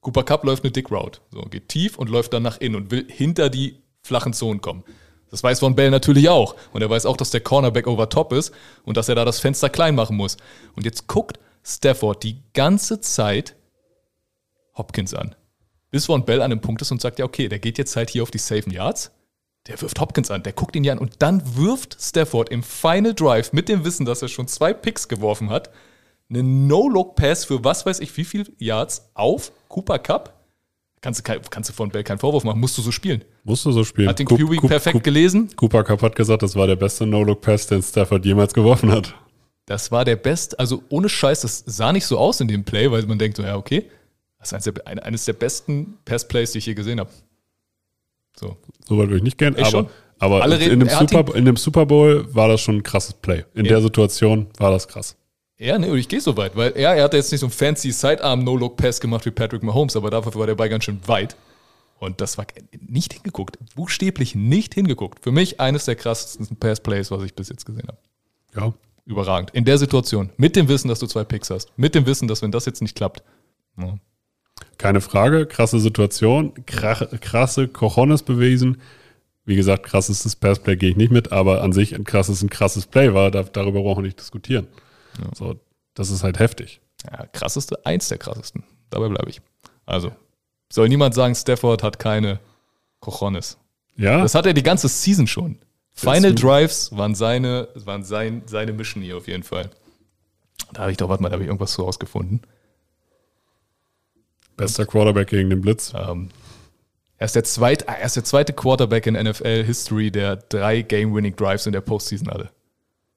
[0.02, 1.20] Cooper Cup läuft eine Dick Route.
[1.32, 4.84] So, geht tief und läuft dann nach innen und will hinter die flachen Zonen kommen.
[5.32, 6.56] Das weiß Von Bell natürlich auch.
[6.72, 8.54] Und er weiß auch, dass der Cornerback over top ist
[8.86, 10.38] und dass er da das Fenster klein machen muss.
[10.76, 13.56] Und jetzt guckt Stafford die ganze Zeit
[14.76, 15.36] Hopkins an.
[15.91, 18.10] Bis Von Bell an einem Punkt ist und sagt, ja, okay, der geht jetzt halt
[18.10, 19.12] hier auf die safen Yards.
[19.68, 23.15] Der wirft Hopkins an, der guckt ihn ja an und dann wirft Stafford im Final
[23.15, 25.72] Drive mit dem Wissen, dass er schon zwei Picks geworfen hat,
[26.30, 30.35] einen No-Look-Pass für was weiß ich wie viel Yards auf Cooper Cup.
[31.06, 33.24] Kannst du, kein, kannst du von Bell keinen Vorwurf machen, musst du so spielen.
[33.44, 34.08] Musst du so spielen.
[34.10, 35.56] Hat den Coop- Coop- perfekt Coop- gelesen.
[35.56, 39.13] Cooper Cup hat gesagt, das war der beste No-Look-Pass, den Stafford jemals geworfen hat.
[39.68, 42.89] Das war der beste, also ohne Scheiß, das sah nicht so aus in dem Play,
[42.89, 43.86] weil man denkt so, ja, okay,
[44.39, 47.12] das ist eines der, ein- eines der besten Pass-Plays, die ich je gesehen habe.
[48.39, 48.58] So.
[48.88, 49.88] So weit würde ich nicht Ich aber, schon.
[50.18, 52.84] aber Alle in, reden- dem er Super, in dem Super Bowl war das schon ein
[52.84, 53.44] krasses Play.
[53.54, 53.74] In Ja.
[53.74, 55.15] der Situation war das krass.
[55.58, 57.91] Ja, nee, ich gehe so weit, weil er, er hat jetzt nicht so einen fancy
[57.91, 61.38] Sidearm-No-Look-Pass gemacht wie Patrick Mahomes, aber dafür war der Ball ganz schön weit.
[61.98, 62.46] Und das war
[62.80, 65.24] nicht hingeguckt, buchstäblich nicht hingeguckt.
[65.24, 67.98] Für mich eines der krassesten Pass-Plays, was ich bis jetzt gesehen habe.
[68.56, 68.74] Ja.
[69.06, 69.52] Überragend.
[69.52, 72.41] In der Situation, mit dem Wissen, dass du zwei Picks hast, mit dem Wissen, dass
[72.41, 73.24] wenn das jetzt nicht klappt,
[73.78, 73.98] ja,
[74.78, 78.82] Keine Frage, krasse Situation, krasse Cojones bewiesen.
[79.46, 82.88] Wie gesagt, krassestes Passplay gehe ich nicht mit, aber an sich ein krasses, ein krasses
[82.88, 84.68] Play war, da, darüber brauchen wir nicht diskutieren.
[85.36, 85.60] So,
[85.93, 86.82] das ist halt heftig.
[87.12, 88.63] Ja, krasseste, eins der krassesten.
[88.89, 89.41] Dabei bleibe ich.
[89.86, 90.12] Also,
[90.71, 92.39] soll niemand sagen, Stafford hat keine
[92.99, 93.58] Cojones.
[93.95, 95.58] Ja, Das hat er die ganze Season schon.
[95.93, 99.69] Final Deswegen- Drives waren seine, waren sein, seine Mission hier auf jeden Fall.
[100.73, 102.41] Da habe ich doch, warte mal, da habe ich irgendwas so rausgefunden.
[104.58, 105.93] bester Quarterback gegen den Blitz.
[105.95, 106.30] Ähm,
[107.17, 111.65] er, ist der zweite, er ist der zweite Quarterback in NFL-History, der drei Game-Winning Drives
[111.65, 112.49] in der Postseason hatte.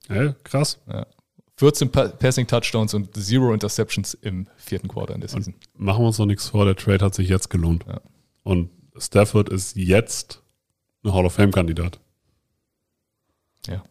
[0.08, 0.78] Ja, krass.
[0.88, 1.06] Ja.
[1.58, 5.54] 14 Pa- Passing Touchdowns und Zero Interceptions im vierten Quarter in der Season.
[5.76, 7.84] Machen wir uns noch nichts vor, der Trade hat sich jetzt gelohnt.
[7.88, 8.00] Ja.
[8.44, 10.40] Und Stafford ist jetzt
[11.04, 11.98] ein Hall of Fame-Kandidat.
[13.66, 13.82] Ja.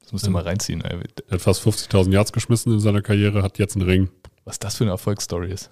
[0.00, 0.80] Das musst du mal reinziehen.
[0.82, 1.00] Ey.
[1.28, 4.08] Er hat fast 50.000 Yards geschmissen in seiner Karriere, hat jetzt einen Ring.
[4.44, 5.70] Was das für eine Erfolgsstory ist.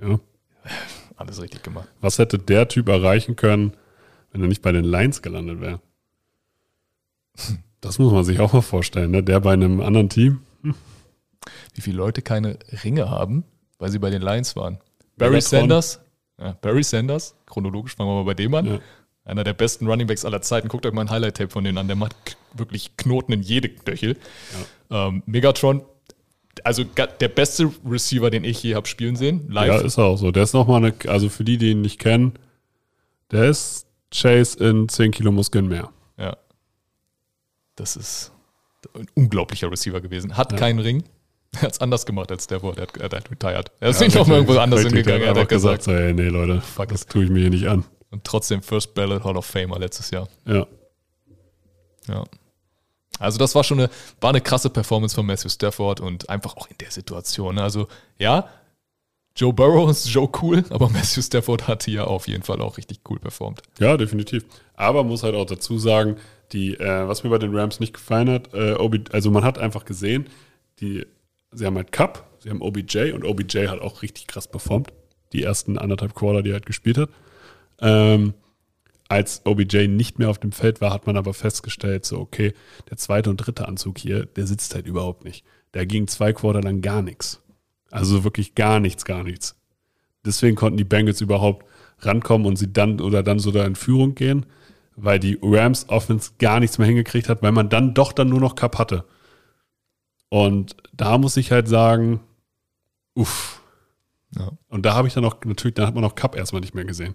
[0.00, 0.20] Ja.
[1.16, 1.88] Alles richtig gemacht.
[2.00, 3.72] Was hätte der Typ erreichen können,
[4.30, 5.80] wenn er nicht bei den Lions gelandet wäre?
[7.82, 9.22] Das muss man sich auch mal vorstellen, ne?
[9.22, 10.40] Der bei einem anderen Team.
[11.74, 13.44] Wie viele Leute keine Ringe haben,
[13.78, 14.78] weil sie bei den Lions waren.
[15.16, 15.60] Barry Megatron.
[15.60, 16.00] Sanders,
[16.38, 18.66] ja, Barry Sanders, chronologisch fangen wir mal bei dem an.
[18.66, 18.80] Ja.
[19.24, 20.68] Einer der besten Runningbacks aller Zeiten.
[20.68, 21.86] Guckt euch mal ein Highlight-Tape von denen an.
[21.86, 24.16] Der macht wirklich Knoten in jede Knöchel.
[24.90, 25.82] Ähm, Megatron,
[26.64, 29.46] also der beste Receiver, den ich je habe spielen sehen.
[29.48, 29.68] Live.
[29.68, 30.30] Ja, ist auch so.
[30.30, 32.32] Der ist nochmal eine, also für die, die ihn nicht kennen,
[33.30, 35.90] der ist Chase in 10 Kilo Muskeln mehr.
[36.18, 36.36] Ja.
[37.76, 38.32] Das ist
[38.94, 40.36] ein unglaublicher Receiver gewesen.
[40.36, 40.58] Hat Ja.
[40.58, 41.04] keinen Ring.
[41.52, 43.72] Er hat es anders gemacht als der, wo er hat, er hat retired.
[43.80, 45.78] Er ist Ja, nicht noch mal richtig, irgendwo anders hingegangen, hat hat er auch gesagt,
[45.78, 45.98] gesagt.
[45.98, 47.84] so, ey, nee, Leute, Fuck das tue ich mir hier nicht an.
[48.10, 50.28] Und trotzdem First Ballot Hall of Famer letztes Jahr.
[50.46, 50.66] Ja.
[52.08, 52.24] Ja.
[53.18, 56.68] Also das war schon eine, war eine krasse Performance von Matthew Stafford und einfach auch
[56.68, 57.58] in der Situation.
[57.58, 57.86] Also
[58.18, 58.48] ja,
[59.36, 63.00] Joe Burrow ist Joe cool, aber Matthew Stafford hat hier auf jeden Fall auch richtig
[63.08, 63.62] cool performt.
[63.78, 64.44] Ja, definitiv.
[64.74, 66.16] Aber muss halt auch dazu sagen,
[66.52, 69.58] die, äh, was mir bei den Rams nicht gefallen hat, äh, OB, also man hat
[69.58, 70.26] einfach gesehen,
[70.80, 71.06] die,
[71.52, 74.92] sie haben halt Cup, sie haben OBJ und OBJ hat auch richtig krass performt.
[75.32, 77.10] Die ersten anderthalb Quarter, die er halt gespielt hat.
[77.80, 78.34] Ähm,
[79.08, 82.52] als OBJ nicht mehr auf dem Feld war, hat man aber festgestellt, so, okay,
[82.90, 85.44] der zweite und dritte Anzug hier, der sitzt halt überhaupt nicht.
[85.72, 87.42] Da ging zwei Quarter lang gar nichts.
[87.90, 89.56] Also wirklich gar nichts, gar nichts.
[90.24, 91.66] Deswegen konnten die Bengals überhaupt
[92.00, 94.46] rankommen und sie dann oder dann so da in Führung gehen,
[95.02, 98.40] weil die Rams Offense gar nichts mehr hingekriegt hat, weil man dann doch dann nur
[98.40, 99.04] noch Cup hatte.
[100.28, 102.20] Und da muss ich halt sagen,
[103.14, 103.60] uff.
[104.36, 104.50] Ja.
[104.68, 106.84] Und da habe ich dann auch, natürlich, dann hat man auch Cup erstmal nicht mehr
[106.84, 107.14] gesehen.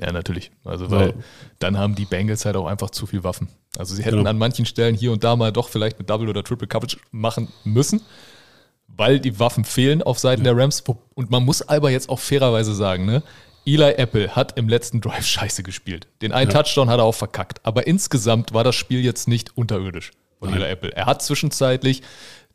[0.00, 0.50] Ja, natürlich.
[0.64, 0.96] Also, So.
[0.96, 1.14] weil
[1.58, 3.48] dann haben die Bengals halt auch einfach zu viel Waffen.
[3.78, 4.30] Also, sie hätten Genau.
[4.30, 7.48] an manchen Stellen hier und da mal doch vielleicht mit Double oder Triple Coverage machen
[7.64, 8.00] müssen,
[8.88, 10.82] weil die Waffen fehlen auf Seiten der Rams.
[11.14, 13.22] Und man muss aber jetzt auch fairerweise sagen, ne?
[13.66, 16.06] Eli Apple hat im letzten Drive scheiße gespielt.
[16.22, 16.62] Den einen Ja.
[16.62, 17.60] Touchdown hat er auch verkackt.
[17.64, 20.12] Aber insgesamt war das Spiel jetzt nicht unterirdisch.
[20.38, 20.60] von Nein.
[20.62, 20.92] Eli Apple.
[20.94, 22.02] Er hat zwischenzeitlich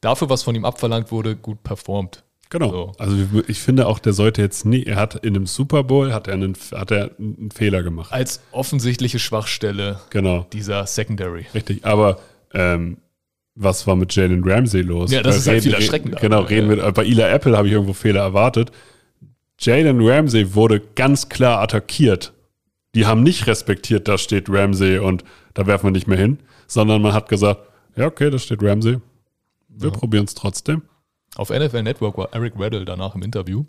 [0.01, 2.23] dafür, was von ihm abverlangt wurde, gut performt.
[2.51, 2.69] Genau.
[2.69, 2.91] So.
[2.99, 3.15] Also
[3.47, 6.33] ich finde auch, der sollte jetzt nie, er hat in einem Super Bowl, hat er
[6.35, 8.11] einen, hat er einen Fehler gemacht.
[8.11, 11.45] Als offensichtliche Schwachstelle Genau, dieser Secondary.
[11.53, 11.85] richtig.
[11.85, 12.19] Aber
[12.53, 12.97] ähm,
[13.55, 15.11] was war mit Jalen Ramsey los?
[15.11, 16.19] Ja, das Weil ist halt reden- viel erschreckender.
[16.19, 18.71] Genau, reden wir, bei Eli Apple habe ich irgendwo Fehler erwartet.
[19.61, 22.33] Jalen Ramsey wurde ganz klar attackiert.
[22.95, 27.01] Die haben nicht respektiert, da steht Ramsey und da werfen wir nicht mehr hin, sondern
[27.01, 27.61] man hat gesagt,
[27.95, 28.99] ja, okay, da steht Ramsey.
[29.69, 30.81] Wir probieren es trotzdem.
[31.35, 33.65] Auf NFL Network war Eric Weddle danach im Interview.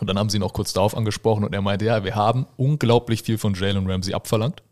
[0.00, 2.46] Und dann haben sie ihn auch kurz darauf angesprochen und er meinte, ja, wir haben
[2.56, 4.62] unglaublich viel von Jalen Ramsey abverlangt.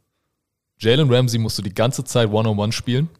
[0.78, 3.10] Jalen Ramsey musste die ganze Zeit One-on-One spielen.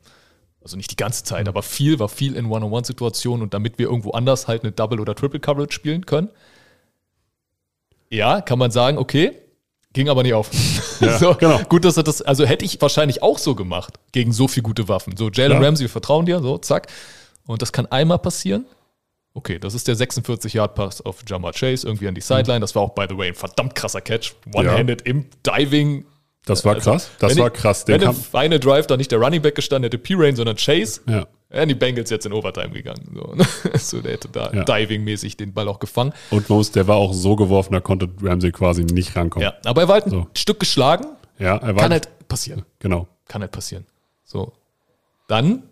[0.62, 4.12] Also nicht die ganze Zeit, aber viel war viel in One-on-One-Situationen und damit wir irgendwo
[4.12, 6.30] anders halt eine Double- oder Triple-Coverage spielen können.
[8.14, 9.32] Ja, kann man sagen, okay,
[9.92, 10.50] ging aber nicht auf.
[11.00, 11.58] Ja, so, genau.
[11.68, 14.88] Gut, dass er das, also hätte ich wahrscheinlich auch so gemacht, gegen so viel gute
[14.88, 15.16] Waffen.
[15.16, 15.64] So, Jalen Klar.
[15.64, 16.86] Ramsey, wir vertrauen dir, so, zack.
[17.46, 18.64] Und das kann einmal passieren.
[19.34, 22.60] Okay, das ist der 46-Yard-Pass auf Jamar Chase, irgendwie an die Sideline.
[22.60, 24.34] Das war auch, by the way, ein verdammt krasser Catch.
[24.54, 26.04] One-handed im Diving.
[26.46, 27.10] Das war Also, krass.
[27.18, 27.84] Das wenn war krass.
[27.88, 30.56] Wenn Den im kam, Final Drive da nicht der Running Back gestanden hätte, P-Rain, sondern
[30.56, 31.26] Chase, ja.
[31.54, 33.08] Wären die Bengals jetzt in Overtime gegangen.
[33.14, 33.34] So,
[33.78, 34.64] so der hätte da Ja.
[34.64, 36.12] Diving-mäßig den Ball auch gefangen.
[36.30, 39.44] Und muss, der war auch so geworfen, da konnte Ramsey quasi nicht rankommen.
[39.44, 40.26] Ja, aber er war halt ein So.
[40.36, 41.06] Stück geschlagen.
[41.38, 41.82] Ja, er war.
[41.82, 42.64] Kann halt passieren.
[42.78, 43.08] genau.
[43.26, 43.86] Kann halt passieren.
[44.24, 44.52] So.
[45.28, 45.62] Dann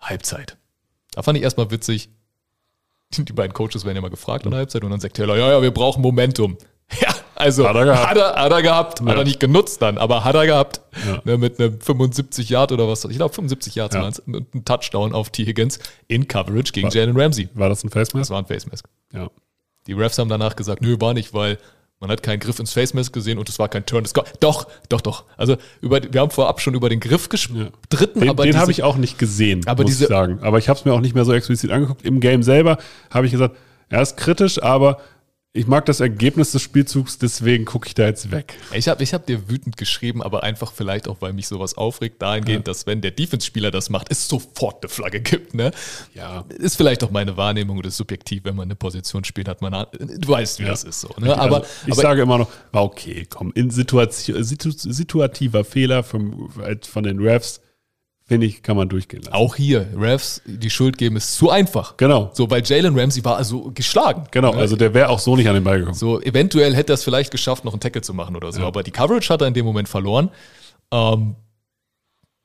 [0.00, 0.56] Halbzeit.
[1.12, 2.08] Da fand ich erstmal witzig.
[3.16, 5.50] Die beiden Coaches werden ja mal gefragt an der Halbzeit und dann sagt Taylor, ja,
[5.50, 6.56] ja, wir brauchen Momentum.
[7.00, 8.10] Ja, also Hat er gehabt.
[8.10, 9.00] Hat er, hat er gehabt.
[9.00, 9.14] Hat Ja.
[9.14, 10.80] er nicht genutzt dann, aber hat er gehabt.
[11.06, 11.20] Ja.
[11.24, 13.04] Ne, mit einem 75 Yard oder was.
[13.06, 14.02] Ich glaube 75 Yards Ja.
[14.02, 14.18] waren es.
[14.20, 15.44] Und ein Touchdown auf T.
[15.44, 17.48] Higgins in Coverage gegen War- Jalen Ramsey.
[17.54, 18.30] War das ein Face Das Mask?
[18.30, 18.84] war ein Face Mask.
[19.12, 19.28] Ja.
[19.86, 21.58] Die Refs haben danach gesagt, nö, war nicht, weil
[22.00, 24.04] man hat keinen Griff ins Face Mask gesehen und es war kein Turn.
[24.04, 25.24] Das doch, doch, doch.
[25.36, 27.70] Also über, wir haben vorab schon über den Griff Den,
[28.30, 30.38] aber den diese- habe ich auch nicht gesehen, Aber muss diese- ich sagen.
[30.42, 32.02] Aber ich habe es mir auch nicht mehr so explizit angeguckt.
[32.04, 32.78] Im Game selber
[33.10, 33.54] habe ich gesagt,
[33.90, 34.98] er ist kritisch, aber
[35.52, 38.56] ich mag das Ergebnis des Spielzugs, deswegen gucke ich da jetzt weg.
[38.72, 42.22] Ich habe ich hab dir wütend geschrieben, aber einfach vielleicht auch, weil mich sowas aufregt,
[42.22, 45.54] dahingehend, dass wenn der Defense-Spieler das macht, es sofort eine Flagge gibt.
[45.54, 45.72] Ne?
[46.14, 46.44] Ja.
[46.50, 50.28] Ist vielleicht auch meine Wahrnehmung oder subjektiv, wenn man eine Position spielt, hat man, du
[50.28, 51.08] weißt, wie das ist so.
[51.18, 51.36] Ne?
[51.36, 56.04] Also, Aber, ich aber sage immer noch, war okay, komm, in Situation, situ, situativer Fehler
[56.04, 56.48] vom,
[56.82, 57.60] von den Refs,
[58.30, 59.34] finde ich, kann man durchgehen lassen.
[59.34, 61.96] auch hier, Refs, die Schuld geben, ist zu einfach.
[61.96, 64.24] Genau, So, weil Jalen Ramsey war also geschlagen.
[64.30, 64.52] genau.
[64.54, 64.58] Ne?
[64.60, 65.96] Also der wäre auch so nicht an den Ball gekommen.
[65.96, 68.62] So, eventuell hätte er es vielleicht geschafft, noch einen Tackle zu machen oder so.
[68.62, 70.30] Aber die Coverage hat er in dem Moment verloren.
[70.92, 71.34] Ähm,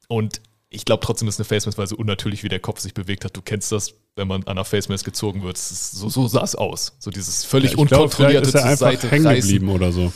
[0.07, 2.93] und ich glaube trotzdem ist eine Face Mask, weil so unnatürlich wie der Kopf sich
[2.93, 3.37] bewegt hat.
[3.37, 5.57] Du kennst das, wenn man an einer Face Mask gezogen wird.
[5.57, 6.93] So, so sah es aus.
[6.99, 10.11] So dieses völlig vielleicht unkontrollierte ist er zur Seite hängen geblieben oder so.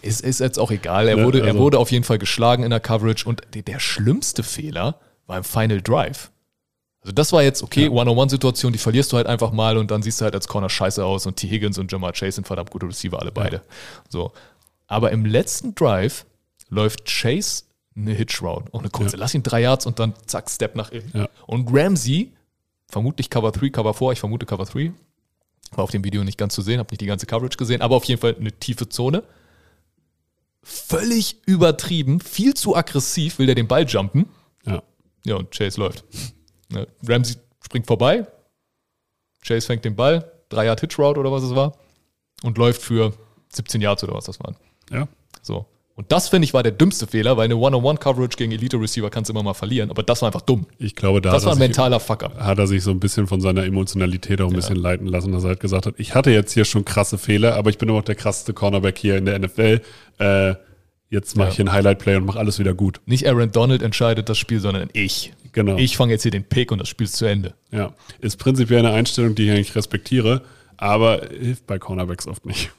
[0.00, 1.08] Ist, ist jetzt auch egal.
[1.08, 3.28] Er, Ne, wurde, er also- wurde auf jeden Fall geschlagen in der Coverage.
[3.28, 6.32] Und der schlimmste Fehler war im Final Drive.
[7.02, 10.20] Also das war jetzt okay, One-on-One-Situation, die verlierst du halt einfach mal und dann siehst
[10.20, 11.48] du halt als Corner scheiße aus und T.
[11.48, 13.62] Higgins und Jamar Chase sind verdammt gute Receiver, alle beide.
[14.08, 14.32] So.
[14.88, 16.26] Aber im letzten Drive
[16.70, 17.64] läuft Chase
[17.94, 19.16] eine Hitch Route, auch eine kurze.
[19.16, 21.10] Lass ihn drei Yards und dann zack, Step nach innen.
[21.14, 21.28] Ja.
[21.46, 22.32] Und Ramsey,
[22.88, 24.92] vermutlich Cover 3, Cover 4, ich vermute Cover 3,
[25.72, 27.96] war auf dem Video nicht ganz zu sehen, habe nicht die ganze Coverage gesehen, aber
[27.96, 29.22] auf jeden Fall eine tiefe Zone.
[30.62, 34.26] Völlig übertrieben, viel zu aggressiv will der den Ball jumpen.
[35.24, 35.32] Ja.
[35.32, 36.04] Ja, und Chase läuft.
[36.70, 38.26] Ne, Ramsey springt vorbei.
[39.46, 41.74] Chase fängt den Ball, 3 Yard Hitch Route oder was es war.
[42.42, 43.12] Und läuft für
[43.52, 44.56] 17 Yards oder was das waren.
[44.90, 45.08] Ja.
[45.42, 45.66] So.
[45.94, 49.32] Und das, finde ich, war der dümmste Fehler, weil eine One-on-One-Coverage gegen Elite-Receiver kannst du
[49.32, 49.90] immer mal verlieren.
[49.90, 50.66] Aber das war einfach dumm.
[50.78, 52.38] Ich glaube, da Das war ein er sich- mentaler Fuck-up.
[52.38, 55.42] hat er sich so ein bisschen von seiner Emotionalität auch ein bisschen leiten lassen, dass
[55.42, 57.98] er halt gesagt hat, ich hatte jetzt hier schon krasse Fehler, aber ich bin immer
[57.98, 59.80] noch der krasseste Cornerback hier in der NFL.
[60.18, 60.54] Äh,
[61.10, 61.50] jetzt mache Ja.
[61.50, 63.00] ich hier ein Highlight-Play und mache alles wieder gut.
[63.06, 65.32] Nicht Aaron Donald entscheidet das Spiel, sondern ich.
[65.52, 65.76] Genau.
[65.76, 67.54] Ich fange jetzt hier den Pick und das Spiel ist zu Ende.
[67.70, 67.94] Ja.
[68.20, 70.42] Ist prinzipiell eine Einstellung, die ich eigentlich respektiere,
[70.76, 72.70] aber hilft bei Cornerbacks oft nicht.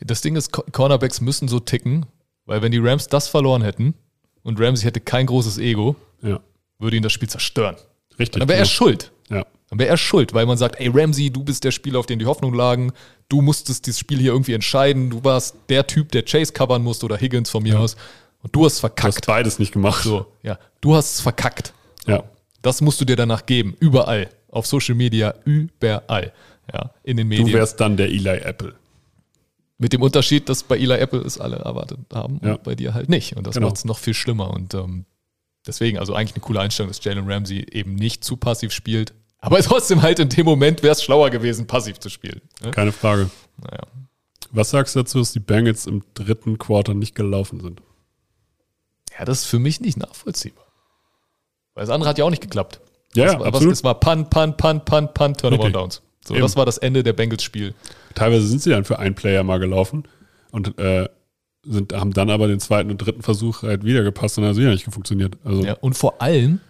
[0.00, 2.06] Das Ding ist, Co- Cornerbacks müssen so ticken,
[2.46, 3.94] weil wenn die Rams das verloren hätten
[4.42, 6.40] und Ramsey hätte kein großes Ego, Ja.
[6.78, 7.76] würde ihn das Spiel zerstören.
[8.18, 8.40] Richtig.
[8.40, 8.70] Dann wäre er genau.
[8.74, 9.12] schuld.
[9.28, 9.44] Ja.
[9.68, 12.18] Dann wäre er schuld, weil man sagt, ey Ramsey, du bist der Spieler, auf den
[12.18, 12.92] die Hoffnung lagen.
[13.28, 15.10] Du musstest dieses Spiel hier irgendwie entscheiden.
[15.10, 17.96] Du warst der Typ, der Chase covern musste oder Higgins von mir aus.
[18.42, 19.26] Und du hast Du hast verkackt.
[19.26, 20.02] beides nicht gemacht.
[20.04, 20.58] So, ja.
[20.80, 21.74] Du hast es verkackt.
[22.06, 22.24] Ja.
[22.62, 23.76] Das musst du dir danach geben.
[23.80, 24.30] Überall.
[24.50, 26.32] Auf Social Media, überall.
[26.72, 27.52] Ja, in den Du Medien.
[27.52, 28.74] wärst dann der Eli Apple.
[29.78, 32.52] Mit dem Unterschied, dass bei Eli Apple es alle erwartet haben Ja.
[32.54, 33.36] und bei dir halt nicht.
[33.36, 33.68] Und das Genau.
[33.68, 34.50] macht es noch viel schlimmer.
[34.50, 35.04] Und ähm,
[35.66, 39.12] deswegen, also eigentlich eine coole Einstellung, dass Jalen Ramsey eben nicht zu passiv spielt.
[39.40, 42.40] Aber trotzdem halt in dem Moment wäre es schlauer gewesen, passiv zu spielen.
[42.62, 42.70] Ne?
[42.70, 43.30] Keine Frage.
[43.62, 43.82] Naja.
[44.50, 47.82] Was sagst du dazu, dass die Bengals im dritten Quarter nicht gelaufen sind?
[49.18, 50.64] Ja, das ist für mich nicht nachvollziehbar.
[51.74, 52.80] Weil das andere hat ja auch nicht geklappt.
[53.14, 53.72] Ja, das war, absolut.
[53.72, 55.70] Es war Punt, Punt, Punt, Punt, Punt, Turnover.
[55.70, 56.02] Downs.
[56.24, 56.42] So, Eben.
[56.42, 57.74] das war das Ende der Bengals-Spiel.
[58.14, 60.04] Teilweise sind sie dann für einen Player mal gelaufen
[60.50, 61.08] und äh,
[61.64, 64.56] sind, haben dann aber den zweiten und dritten Versuch halt wieder gepasst und dann hat
[64.56, 65.36] es wieder nicht funktioniert.
[65.44, 66.60] Also Ja, und vor allem,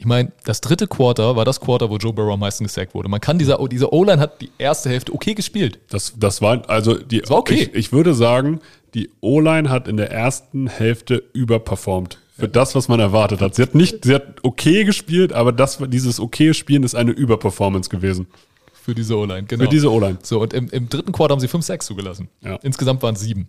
[0.00, 3.10] ich meine, das dritte Quarter war das Quarter, wo Joe Burrow am meisten gesackt wurde.
[3.10, 5.78] Man kann dieser, diese O-Line hat die erste Hälfte okay gespielt.
[5.90, 7.68] das, das war, also die, war okay.
[7.70, 8.60] ich, ich würde sagen,
[8.94, 12.18] die O-Line hat in der ersten Hälfte überperformt.
[12.32, 13.54] Für das, was man erwartet hat.
[13.54, 17.90] Sie hat nicht, sie hat okay gespielt, aber das, dieses okay Spielen ist eine Überperformance
[17.90, 18.26] gewesen.
[18.72, 19.64] Für diese O-Line, genau.
[19.64, 20.16] Für diese O-Line.
[20.22, 22.30] So, und im, im dritten Quarter haben sie 5 Sacks zugelassen.
[22.40, 22.56] Ja.
[22.62, 23.48] Insgesamt waren es sieben.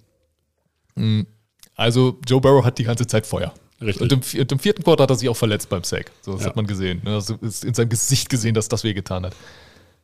[0.95, 1.27] Mhm.
[1.75, 3.53] Also Joe Burrow hat die ganze Zeit Feuer.
[3.81, 4.01] Richtig.
[4.01, 6.11] Und im, und im vierten Quarter hat er sich auch verletzt beim Sack.
[6.21, 6.47] So, das Ja.
[6.47, 7.01] hat man gesehen.
[7.03, 7.15] Ne?
[7.15, 9.35] Also ist in seinem Gesicht gesehen, dass das wehgetan hat.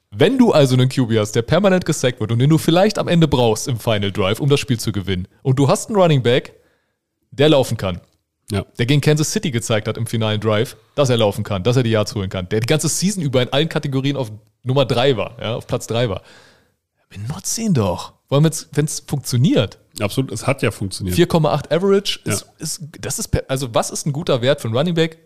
[0.09, 3.07] Wenn du also einen QB hast, der permanent gesackt wird und den du vielleicht am
[3.07, 6.23] Ende brauchst im Final Drive, um das Spiel zu gewinnen, und du hast einen Running
[6.23, 6.53] Back,
[7.31, 7.99] der laufen kann,
[8.49, 8.65] Ja.
[8.79, 11.83] der gegen Kansas City gezeigt hat im finalen Drive, dass er laufen kann, dass er
[11.83, 14.31] die Yards holen kann, der die ganze Season über in allen Kategorien auf
[14.63, 16.21] Nummer 3 war, ja, auf Platz 3 war.
[17.09, 18.13] Benutzt ihn doch.
[18.27, 19.79] Vor allem, wenn es funktioniert.
[19.99, 21.17] Absolut, es hat ja funktioniert.
[21.17, 22.47] 4,8 Average ist, Ja.
[22.59, 25.17] ist, das ist, also was ist ein guter Wert für einen Running Back?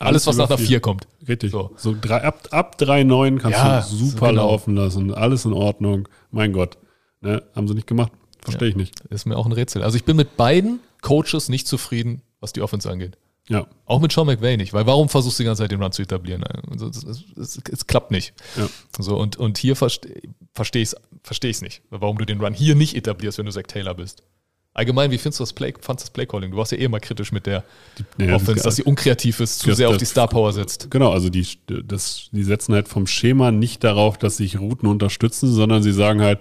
[0.00, 0.66] Alles, was über nach einer vier.
[0.68, 1.06] 4 kommt.
[1.26, 1.50] Richtig.
[1.50, 1.72] So.
[1.76, 4.46] So, drei, ab, ab 3,9 kannst Ja, du super genau.
[4.46, 5.12] laufen lassen.
[5.12, 6.08] Alles in Ordnung.
[6.30, 6.78] Mein Gott.
[7.20, 7.42] Ne?
[7.56, 8.12] Haben sie nicht gemacht.
[8.42, 8.94] Verstehe ich nicht.
[9.10, 9.82] Ist mir auch ein Rätsel.
[9.82, 13.18] Also ich bin mit beiden Coaches nicht zufrieden, was die Offense angeht.
[13.48, 13.66] Ja.
[13.86, 16.02] Auch mit Sean McVay nicht, weil warum versuchst du die ganze Zeit den Run zu
[16.02, 16.44] etablieren?
[16.70, 16.90] Also
[17.36, 18.34] es klappt nicht.
[18.56, 18.68] Ja.
[18.98, 20.20] So, und, und hier verstehe
[20.54, 23.52] versteh ich es versteh ich's nicht, warum du den Run hier nicht etablierst, wenn du
[23.52, 24.22] Zach Taylor bist.
[24.74, 26.52] Allgemein, wie findest du das Play, fandst du das Playcalling?
[26.52, 27.64] Du warst ja eh mal kritisch mit der
[28.18, 30.88] Ja, Offense, das- dass sie unkreativ ist, zu das- sehr auf die Star Power setzt.
[30.90, 35.52] Genau, also die, das, die setzen halt vom Schema nicht darauf, dass sich Routen unterstützen,
[35.52, 36.38] sondern sie sagen halt,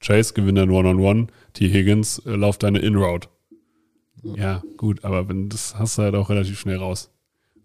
[0.00, 1.68] Chase gewinnt ein One-on-One, T.
[1.70, 3.28] Higgins äh, lauft deine In-Route.
[4.22, 7.10] Ja, gut, aber wenn das hast du halt auch relativ schnell raus.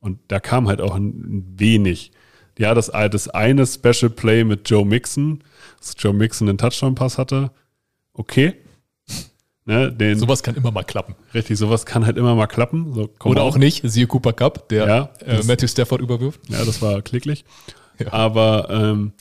[0.01, 2.11] Und da kam halt auch ein, ein wenig.
[2.59, 5.41] Ja, das, das eine Special Play mit Joe Mixon,
[5.79, 7.51] dass Joe Mixon einen Touchdown-Pass hatte,
[8.13, 8.53] okay.
[9.65, 11.15] Ne, den, Sowas kann immer mal klappen.
[11.33, 12.91] richtig, sowas kann halt immer mal klappen.
[12.93, 13.47] So, Oder on.
[13.49, 16.41] auch nicht, siehe Cooper Cup, der Ja, äh, das- Matthew Stafford überwirft.
[16.49, 17.45] Ja, das war klicklich.
[17.99, 18.11] Ja.
[18.11, 19.13] Aber ähm,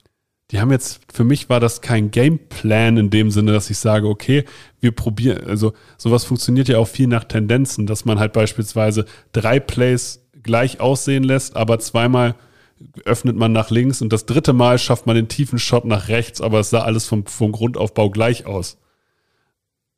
[0.50, 4.08] die haben jetzt, für mich war das kein Gameplan in dem Sinne, dass ich sage,
[4.08, 4.44] okay,
[4.80, 9.60] wir probieren, also sowas funktioniert ja auch viel nach Tendenzen, dass man halt beispielsweise drei
[9.60, 12.34] Plays gleich aussehen lässt, aber zweimal
[13.04, 16.40] öffnet man nach links und das dritte Mal schafft man den tiefen Shot nach rechts,
[16.40, 18.78] aber es sah alles vom, vom Grundaufbau gleich aus.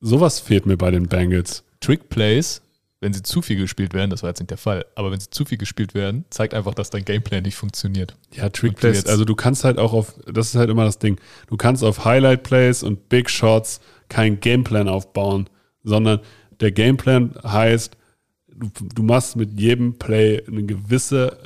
[0.01, 1.64] Sowas fehlt mir bei den Bengals.
[1.81, 2.62] Trick Plays,
[3.01, 5.31] wenn sie zu viel gespielt werden, das war jetzt nicht der Fall, aber wenn sie
[5.31, 8.16] zu viel gespielt werden, zeigt einfach, dass dein Gameplan nicht funktioniert.
[8.33, 10.99] Ja, Trick Und Plays, also du kannst halt auch auf, das ist halt immer das
[10.99, 15.49] Ding, du kannst auf Highlight Plays und Big Shots kein Gameplan aufbauen,
[15.83, 16.21] sondern
[16.61, 17.97] der Gameplan heißt,
[18.61, 21.38] du, du machst mit jedem Play eine gewisse,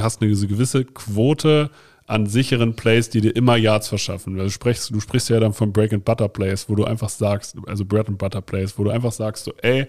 [0.00, 1.70] hast eine gewisse Quote
[2.06, 4.38] an sicheren Plays, die dir immer Yards verschaffen.
[4.38, 7.56] Also sprichst, du sprichst ja dann von Break and Butter Plays, wo du einfach sagst,
[7.66, 9.86] also Bread and Butter Plays, wo du einfach sagst, so, ey,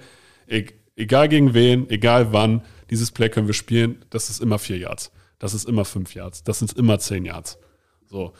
[0.96, 5.12] egal gegen wen, egal wann, dieses Play können wir spielen, das ist immer vier Yards.
[5.40, 6.44] Das ist immer fünf Yards.
[6.44, 7.58] Das sind immer zehn Yards.
[8.06, 8.34] So.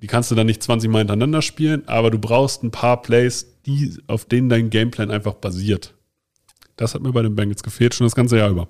[0.00, 3.58] Die kannst du dann nicht 20 Mal hintereinander spielen, aber du brauchst ein paar Plays,
[3.66, 5.94] die, auf denen dein Gameplan einfach basiert.
[6.78, 8.68] Das hat mir bei den Bengals gefehlt, schon das ganze Jahr über.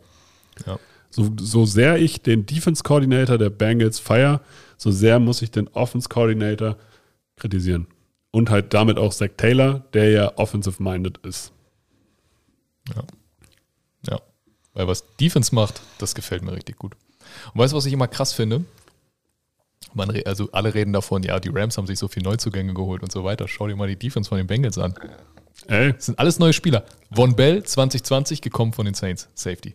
[0.66, 0.78] Ja.
[1.10, 4.40] So, so sehr ich den Defense Coordinator der Bengals feier,
[4.76, 6.76] so sehr muss ich den Offense Coordinator
[7.36, 7.86] kritisieren.
[8.32, 11.52] Und halt damit auch Zach Taylor, der ja offensive minded ist.
[12.94, 13.04] Ja.
[14.78, 16.94] Weil was Defense macht, das gefällt mir richtig gut.
[17.52, 18.64] Und weißt du, was ich immer krass finde?
[19.92, 23.10] Man, also alle reden davon, ja, die Rams haben sich so viel Neuzugänge geholt und
[23.10, 23.48] so weiter.
[23.48, 24.94] Schau dir mal die Defense von den Bengals an.
[25.66, 26.84] Ey, Das sind alles neue Spieler.
[27.12, 29.74] Von Bell 2020 gekommen von den Saints, Safety.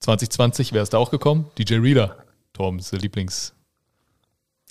[0.00, 1.46] 2020, wer ist da auch gekommen?
[1.58, 2.16] DJ Reader,
[2.52, 3.52] Toms Lieblings.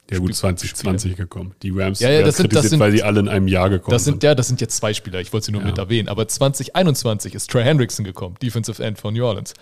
[0.09, 1.53] der gut Spiel- 2020 gekommen.
[1.61, 3.91] Die Rams Ja, ja, das sind- das sind- weil sie alle in einem Jahr gekommen
[3.91, 5.67] Das sind, ja, das sind jetzt zwei Spieler, ich wollte sie nur Ja.
[5.67, 6.07] mit erwähnen.
[6.07, 9.53] Aber 2021 ist Trey Hendrickson gekommen, Defensive End von New Orleans.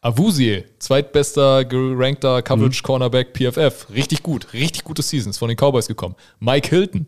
[0.00, 3.86] Avusie, zweitbester gerankter Coverage Cornerback PFF.
[3.90, 6.16] Richtig gut, richtig gute Seasons von den Cowboys gekommen.
[6.40, 7.06] Mike Hilton,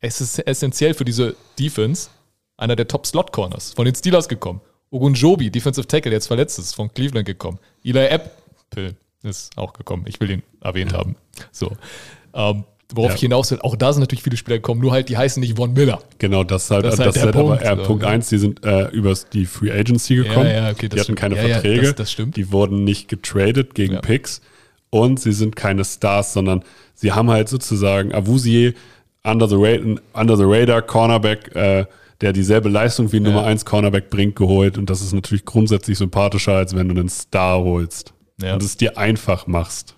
[0.00, 2.10] es ist essentiell für diese Defense,
[2.56, 4.60] einer der Top Slot Corners, von den Steelers gekommen.
[4.90, 7.58] Ogunjobi, Defensive Tackle, der jetzt verletzt ist, von Cleveland gekommen.
[7.84, 10.04] Eli Apple ist auch gekommen.
[10.06, 11.16] Ich will ihn erwähnt haben.
[11.50, 11.72] So.
[12.34, 13.14] Ähm, worauf Ja.
[13.16, 15.56] ich hinaus will, auch da sind natürlich viele Spieler gekommen, nur halt, die heißen nicht
[15.56, 16.00] Von Miller.
[16.18, 17.82] Genau, das ist halt, Das das ist halt ist der halt aber Punkt, eher so,
[17.82, 18.08] Punkt ne?
[18.08, 18.28] eins.
[18.28, 20.46] die sind äh, über die Free Agency gekommen.
[20.46, 21.18] Ja, ja, okay, das die hatten stimmt.
[21.18, 21.82] keine Verträge.
[21.82, 22.36] das- das stimmt.
[22.36, 24.00] Die wurden nicht getradet gegen.
[24.00, 24.40] Picks.
[24.90, 26.62] Und sie sind keine Stars, sondern
[26.94, 28.72] sie haben halt sozusagen Avusier,
[29.24, 31.86] under the, Ra under the radar Cornerback, äh,
[32.20, 34.78] der dieselbe Leistung wie ein Nummer 1 Cornerback bringt, geholt.
[34.78, 38.12] Und das ist natürlich grundsätzlich sympathischer, als wenn du einen Star holst.
[38.40, 38.52] Ja.
[38.54, 39.94] und es dir einfach machst.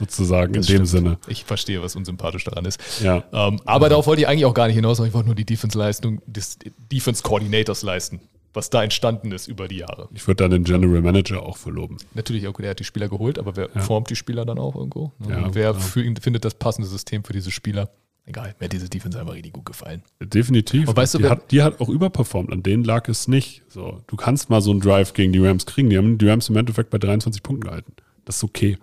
[0.00, 1.04] Sozusagen Das in dem stimmt.
[1.04, 1.18] Sinne.
[1.28, 2.80] Ich verstehe, was unsympathisch daran ist.
[3.02, 3.24] Ja.
[3.32, 5.44] Ähm, aber darauf wollte ich eigentlich auch gar nicht hinaus, sondern ich wollte nur die
[5.44, 6.58] Defense-Leistung des
[6.92, 8.20] Defense-Coordinators leisten,
[8.54, 10.08] was da entstanden ist über die Jahre.
[10.14, 11.96] Ich würde dann den General Manager auch verloben.
[12.14, 13.80] Natürlich, okay, der hat die Spieler geholt, aber wer Ja.
[13.80, 15.12] formt die Spieler dann auch irgendwo?
[15.28, 15.80] Ja, Und wer klar.
[15.82, 17.90] für ihn findet das passende System für diese Spieler?
[18.28, 20.02] Egal, mir hat diese Defense einfach richtig gut gefallen.
[20.20, 20.86] Definitiv.
[20.86, 22.52] Und weißt du, die, hat, die hat auch überperformt.
[22.52, 23.62] An denen lag es nicht.
[23.68, 25.88] So, du kannst mal so einen Drive gegen die Rams kriegen.
[25.88, 27.94] Die haben die Rams im Endeffekt bei 23 Punkten gehalten.
[28.26, 28.76] Das ist okay.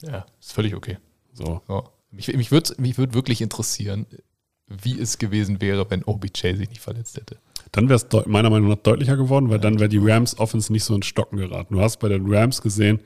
[0.00, 0.96] Ja, ist völlig okay.
[1.34, 1.60] So.
[1.68, 1.82] Ja.
[2.10, 4.06] Mich, mich würde mich würd wirklich interessieren,
[4.68, 7.36] wie es gewesen wäre, wenn OBJ sich nicht verletzt hätte.
[7.72, 10.84] Dann wäre es meiner Meinung nach deutlicher geworden, weil dann wäre die Rams Offense nicht
[10.84, 11.74] so in Stocken geraten.
[11.74, 13.00] Du hast bei den Rams gesehen,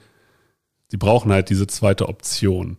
[0.93, 2.79] die brauchen halt diese zweite Option.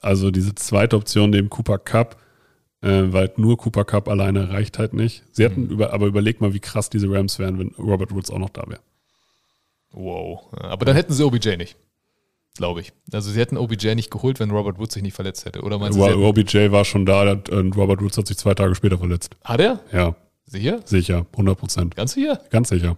[0.00, 2.20] Also diese zweite Option neben Cooper Cup,
[2.82, 5.24] äh, weil nur Cooper Cup alleine reicht halt nicht.
[5.32, 5.70] Sie hätten Mhm.
[5.70, 8.62] über, aber überleg mal, wie krass diese Rams wären, wenn Robert Woods auch noch da
[8.68, 8.80] wäre.
[9.90, 10.52] Wow.
[10.52, 11.76] Aber dann hätten sie OBJ nicht.
[12.56, 12.92] Glaube ich.
[13.12, 15.62] Also sie hätten OBJ nicht geholt, wenn Robert Woods sich nicht verletzt hätte.
[15.62, 18.74] Oder meinst du, hätten, OBJ war schon da und Robert Woods hat sich zwei Tage
[18.74, 19.36] später verletzt.
[19.44, 19.80] hat er?
[19.92, 20.80] Ja, Sicher?
[20.84, 21.94] sicher, 100 Prozent.
[21.96, 22.40] Ganz sicher?
[22.50, 22.96] Ganz sicher.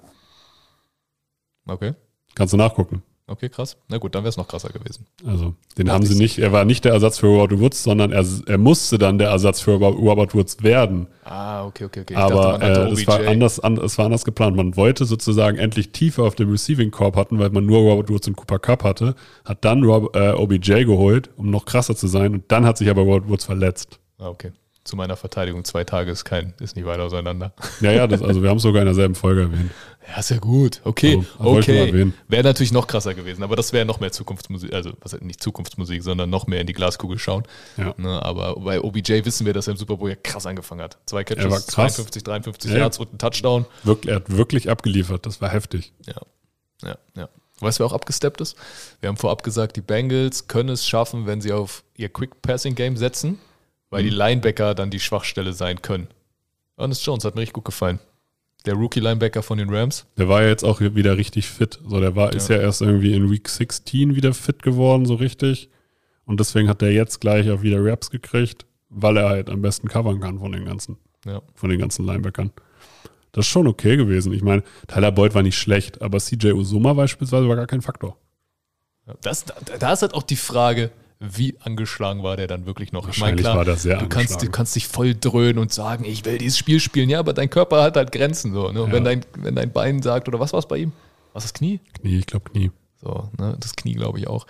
[1.67, 1.95] Okay.
[2.35, 3.03] Kannst du nachgucken.
[3.31, 3.77] Okay, krass.
[3.89, 5.07] Na gut, dann wäre es noch krasser gewesen.
[5.25, 7.85] Also, den Ja, haben sie ich- nicht, er war nicht der Ersatz für Robert Woods,
[7.85, 11.07] sondern er, er musste dann der Ersatz für Robert Woods werden.
[11.23, 12.17] Ah, okay, okay, okay.
[12.17, 14.57] Aber äh, es, war anders, an, es war anders geplant.
[14.57, 18.27] Man wollte sozusagen endlich tiefer auf dem Receiving Corp hatten, weil man nur Robert Woods
[18.27, 19.15] und Cooper Cup hatte,
[19.45, 22.91] hat dann Rob, äh, OBJ geholt, um noch krasser zu sein, und dann hat sich
[22.91, 24.01] aber Robert Woods verletzt.
[24.19, 24.51] Ah, okay.
[24.83, 27.53] Zu meiner Verteidigung, zwei Tage ist kein, ist nicht weit auseinander.
[27.83, 29.71] Ja, ja, das, also wir haben es sogar in derselben Folge erwähnt.
[30.09, 30.81] Ja, ist ja gut.
[30.85, 32.13] Okay, So, wollte ich mal okay.
[32.29, 36.31] Wäre natürlich noch krasser gewesen, aber das wäre noch mehr Zukunftsmusik, also nicht Zukunftsmusik, sondern
[36.31, 37.45] noch mehr in die Glaskugel schauen.
[37.77, 37.95] Ja.
[37.99, 40.97] Ne, aber bei OBJ wissen wir, dass er im Super Bowl ja krass angefangen hat.
[41.05, 41.67] Zwei Catches, krass.
[41.67, 42.79] 52, 53 Ja.
[42.79, 43.67] Yards und ein Touchdown.
[43.85, 45.93] Wirklich, er hat wirklich abgeliefert, das war heftig.
[46.07, 46.23] Ja,
[46.83, 47.29] ja, ja.
[47.61, 48.57] Weißt du, wer auch abgesteppt ist?
[49.01, 52.75] Wir haben vorab gesagt, die Bengals können es schaffen, wenn sie auf ihr Quick Passing
[52.75, 53.39] Game setzen,
[53.91, 54.07] weil Mhm.
[54.11, 56.09] die Linebacker dann die Schwachstelle sein können.
[56.77, 57.99] Ernest Jones hat mir richtig gut gefallen.
[58.67, 60.07] Der Rookie-Linebacker von den Rams.
[60.19, 61.79] Der war ja jetzt auch wieder richtig fit.
[61.87, 65.71] So, der war, ist ja erst irgendwie in Week 16 wieder fit geworden, so richtig.
[66.27, 69.89] Und deswegen hat er jetzt gleich auch wieder Raps gekriegt, weil er halt am besten
[69.89, 71.41] covern kann von den ganzen, Ja.
[71.55, 72.53] von den ganzen Linebackern.
[73.33, 74.33] Das ist schon okay gewesen.
[74.33, 78.19] Ich meine, Tyler Boyd war nicht schlecht, aber CJ Usoma beispielsweise war gar kein Faktor.
[79.23, 80.91] Das, da, da ist halt auch die Frage,
[81.23, 83.05] wie angeschlagen war der dann wirklich noch?
[83.07, 86.39] Wahrscheinlich war der sehr du kannst, du kannst dich voll dröhnen und sagen, ich will
[86.39, 88.55] dieses Spiel spielen, ja, aber dein Körper hat halt Grenzen.
[88.55, 88.83] So, ne?
[88.83, 88.95] Und Ja.
[88.97, 90.93] wenn, dein, wenn dein Bein sagt, oder was war es bei ihm?
[91.35, 91.79] Was das Knie?
[92.01, 92.71] Knie, ich glaube Knie.
[93.03, 93.57] So, ne?
[93.61, 94.47] Das Knie, glaube ich auch.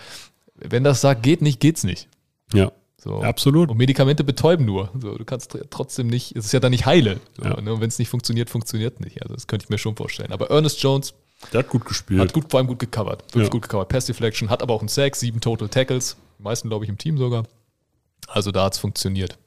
[0.56, 2.08] Wenn das sagt, geht nicht, geht's nicht.
[2.52, 3.20] Ja, So.
[3.22, 3.68] absolut.
[3.70, 4.90] Und Medikamente betäuben nur.
[5.00, 7.18] So, du kannst tr- trotzdem nicht, es ist ja dann nicht heile.
[7.36, 7.60] So, Ja.
[7.60, 7.72] ne?
[7.74, 9.22] Und wenn es nicht funktioniert, funktioniert nicht.
[9.22, 10.32] Also das könnte ich mir schon vorstellen.
[10.32, 11.14] Aber Ernest Jones
[11.52, 12.20] Der hat gut gespielt.
[12.20, 13.22] hat gut, vor allem gut gecovert.
[13.28, 13.50] Wirklich Ja.
[13.50, 13.88] gut gecovert.
[13.88, 16.16] Pass Deflection, hat aber auch einen Sack, sieben Total Tackles.
[16.40, 17.46] Die meisten, glaube ich, im Team sogar.
[18.26, 19.38] Also da hat es funktioniert.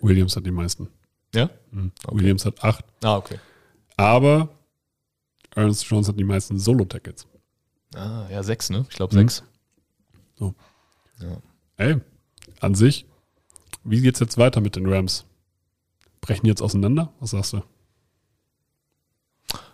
[0.00, 0.88] Williams hat die meisten.
[1.34, 1.50] Ja?
[1.72, 1.90] Mhm.
[2.12, 2.84] Williams hat acht.
[3.02, 3.40] Ah, okay.
[3.96, 4.50] Aber
[5.52, 7.26] Ernest Jones hat die meisten Solo-Tackles.
[7.96, 8.86] Ah, ja, sechs, ne?
[8.88, 9.18] Ich glaube Mhm.
[9.22, 9.42] sechs.
[10.38, 10.54] So.
[11.18, 11.38] Ja.
[11.76, 11.96] Ey,
[12.60, 13.04] an sich,
[13.82, 15.24] wie geht's jetzt weiter mit den Rams?
[16.20, 17.12] Brechen die jetzt auseinander?
[17.18, 17.62] Was sagst du?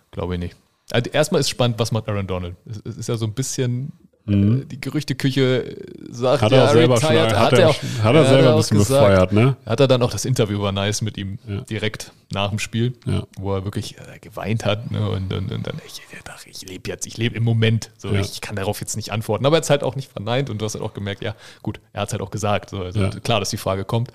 [0.09, 0.55] Glaube ich nicht.
[0.89, 2.55] Also erstmal ist spannend, was macht Aaron Donald.
[2.65, 3.91] Es, es ist ja so ein bisschen,
[4.27, 4.61] Mhm.
[4.61, 5.75] äh, die Gerüchteküche äh,
[6.09, 7.35] sagt, Hat er auch selber schon, retired.
[7.37, 9.07] hat er, hat er ja, selber ein bisschen gesagt.
[9.07, 9.55] befeuert, ne?
[9.65, 11.61] Hat er dann auch das Interview war nice mit ihm Ja.
[11.61, 13.23] direkt nach dem Spiel, Ja.
[13.39, 15.09] wo er wirklich äh, geweint hat ne?
[15.09, 16.01] und, und, und dann ich,
[16.45, 18.19] ich ich lebe jetzt, ich lebe im Moment, so Ja.
[18.19, 20.59] ich kann darauf jetzt nicht antworten, aber er hat es halt auch nicht verneint und
[20.61, 22.99] du hast halt auch gemerkt, ja gut, er hat es halt auch gesagt, so, also
[22.99, 23.09] Ja.
[23.09, 24.11] klar, dass die Frage kommt,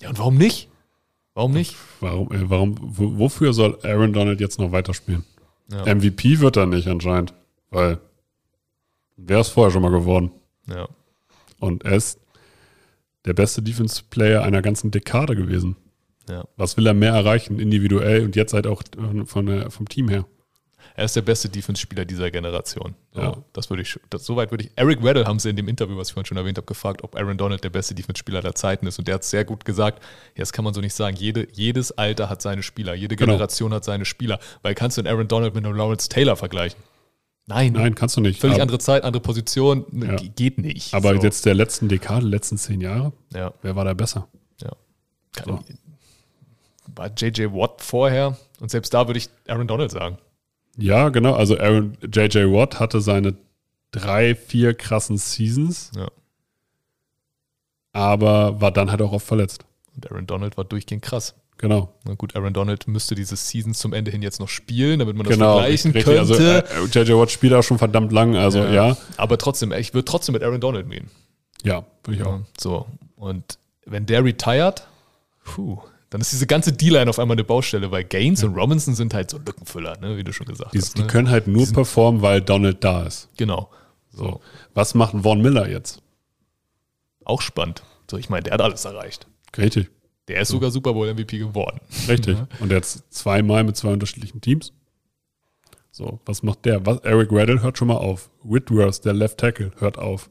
[0.00, 0.68] ja und warum nicht?
[1.34, 1.76] Warum nicht?
[2.00, 5.24] Warum, äh, warum, wo, wofür soll Aaron Donald jetzt noch weiterspielen?
[5.70, 5.84] Ja.
[5.94, 7.32] MVP wird er nicht anscheinend,
[7.70, 7.98] weil
[9.18, 10.30] wäre es vorher schon mal geworden.
[10.66, 10.88] Ja.
[11.60, 12.18] Und er ist
[13.24, 15.76] der beste Defense-Player einer ganzen Dekade gewesen.
[16.28, 16.44] Ja.
[16.56, 18.82] Was will er mehr erreichen, individuell und jetzt halt auch
[19.24, 20.24] von der, vom Team her?
[20.94, 22.94] Er ist der beste Defense-Spieler dieser Generation.
[23.12, 23.36] So, Ja.
[23.52, 24.70] Das würde ich, das, soweit würde ich.
[24.76, 27.14] Eric Weddle haben sie in dem Interview, was ich vorhin schon erwähnt habe, gefragt, ob
[27.16, 28.98] Aaron Donald der beste Defense-Spieler der Zeiten ist.
[28.98, 30.02] Und der hat sehr gut gesagt,
[30.34, 31.16] ja, das kann man so nicht sagen.
[31.16, 33.32] Jede, jedes Alter hat seine Spieler, jede Genau.
[33.32, 34.38] Generation hat seine Spieler.
[34.62, 36.80] Weil kannst du den Aaron Donald mit einem Lawrence Taylor vergleichen?
[37.48, 37.72] Nein.
[37.72, 38.40] Nein, kannst du nicht.
[38.40, 39.84] Völlig aber, andere Zeit, andere Position.
[39.90, 40.16] ne, Ja.
[40.16, 40.92] ge- Geht nicht.
[40.94, 41.22] aber so.
[41.22, 44.28] jetzt der letzten Dekade, letzten zehn Jahre, Ja, wer war da besser?
[44.62, 44.70] ja.
[45.44, 45.58] So.
[46.94, 50.18] War JJ Watt vorher und selbst da würde ich Aaron Donald sagen.
[50.76, 51.34] Ja, genau.
[51.34, 53.34] Also Aaron, JJ Watt hatte seine
[53.92, 56.08] drei, vier krassen Seasons, Ja.
[57.92, 59.64] aber war dann halt auch oft verletzt.
[59.94, 61.34] Und Aaron Donald war durchgehend krass.
[61.58, 61.92] Genau.
[62.04, 65.26] Na gut, Aaron Donald müsste diese Season zum Ende hin jetzt noch spielen, damit man
[65.26, 65.54] das Genau.
[65.58, 66.14] vergleichen richtig.
[66.14, 66.64] könnte.
[66.64, 68.96] Also, äh, JJ Watt spielt auch schon verdammt lang, also ja.
[69.16, 71.10] Aber trotzdem, ich würde trotzdem mit Aaron Donald gehen.
[71.64, 72.40] Ja, würde ich auch.
[72.58, 72.86] So,
[73.16, 74.86] und wenn der retired,
[75.44, 75.78] puh,
[76.10, 79.28] dann ist diese ganze D-Line auf einmal eine Baustelle, weil Gaines und Robinson sind halt
[79.30, 80.96] so Lückenfüller, ne, wie du schon gesagt Die, hast.
[80.96, 81.06] die Ne?
[81.08, 83.28] können halt nur performen, weil Donald da ist.
[83.36, 83.68] Genau.
[84.10, 84.40] So, So.
[84.74, 86.00] Was macht Von Miller jetzt?
[87.24, 87.82] auch spannend.
[88.10, 89.26] So, ich meine, der hat alles erreicht.
[89.58, 89.90] Richtig.
[90.28, 91.80] Der ist sogar Super Bowl MVP geworden.
[92.06, 92.36] Richtig.
[92.60, 94.72] Und jetzt zweimal mit zwei unterschiedlichen Teams.
[95.90, 96.84] So, was macht der?
[96.86, 98.30] Was, Eric Weddle hört schon mal auf.
[98.44, 100.30] Whitworth, der Left Tackle, hört auf.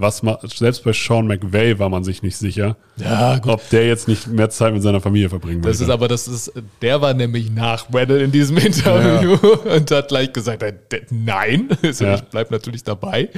[0.00, 4.06] Was macht, selbst bei Sean McVay war man sich nicht sicher, Ja, ob der jetzt
[4.06, 7.50] nicht mehr Zeit mit seiner Familie verbringen Das ist aber, das ist, der war nämlich
[7.50, 9.32] nach Weddle in diesem Interview
[9.74, 10.74] und hat gleich gesagt, äh,
[11.10, 12.14] nein, also Ja.
[12.14, 13.28] ich bleib natürlich dabei.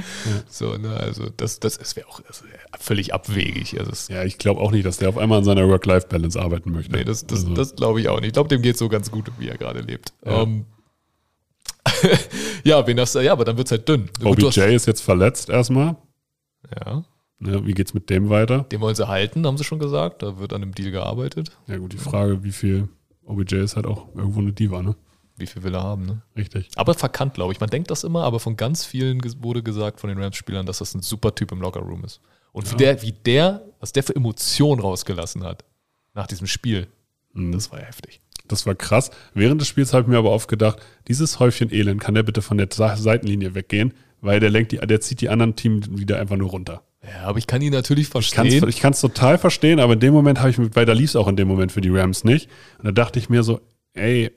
[0.49, 3.79] So, ne, also das, das, das wäre auch das wär völlig abwegig.
[3.79, 6.95] Also Ja, ich glaube auch nicht, dass der auf einmal an seiner Work-Life-Balance arbeiten möchte.
[6.95, 8.27] nee, das, das, Also, das glaube ich auch nicht.
[8.27, 10.13] Ich glaube, dem geht so ganz gut, wie er gerade lebt.
[10.23, 10.43] Ja.
[10.43, 10.65] Ähm,
[12.63, 13.19] ja, wen hast du?
[13.19, 14.09] Ja, aber dann wird's halt dünn.
[14.23, 15.95] OBJ ist jetzt verletzt erstmal.
[16.83, 17.03] Ja,
[17.43, 18.65] Ne, wie geht's mit dem weiter?
[18.71, 20.21] den wollen sie halten, haben sie schon gesagt.
[20.21, 21.51] Da wird an einem Deal gearbeitet.
[21.65, 22.87] Ja gut, die Frage, wie viel
[23.25, 24.95] OBJ ist halt auch irgendwo eine Diva, ne?
[25.37, 26.21] Wie viel will er haben, ne?
[26.35, 26.69] Richtig.
[26.75, 27.59] Aber verkannt, glaube ich.
[27.59, 30.93] Man denkt das immer, aber von ganz vielen wurde gesagt von den Rams-Spielern, dass das
[30.93, 32.21] ein super Typ im Lockerroom ist.
[32.51, 35.65] Und wie, der, wie der, was der für Emotionen rausgelassen hat
[36.13, 36.87] nach diesem Spiel,
[37.33, 37.53] Mhm.
[37.53, 38.21] das war ja heftig.
[38.47, 39.09] Das war krass.
[39.33, 42.41] Während des Spiels habe ich mir aber oft gedacht, dieses Häufchen Elend, kann der bitte
[42.43, 46.37] von der Seitenlinie weggehen, weil der lenkt die, der zieht die anderen Teams wieder einfach
[46.37, 46.83] nur runter.
[47.03, 48.67] Ja, aber ich kann ihn natürlich verstehen.
[48.67, 51.09] ich kann es total verstehen, aber in dem Moment habe ich mit, weil da lief
[51.09, 52.49] es auch in dem Moment für die Rams nicht.
[52.77, 53.59] Und da dachte ich mir so,
[53.93, 54.31] ey,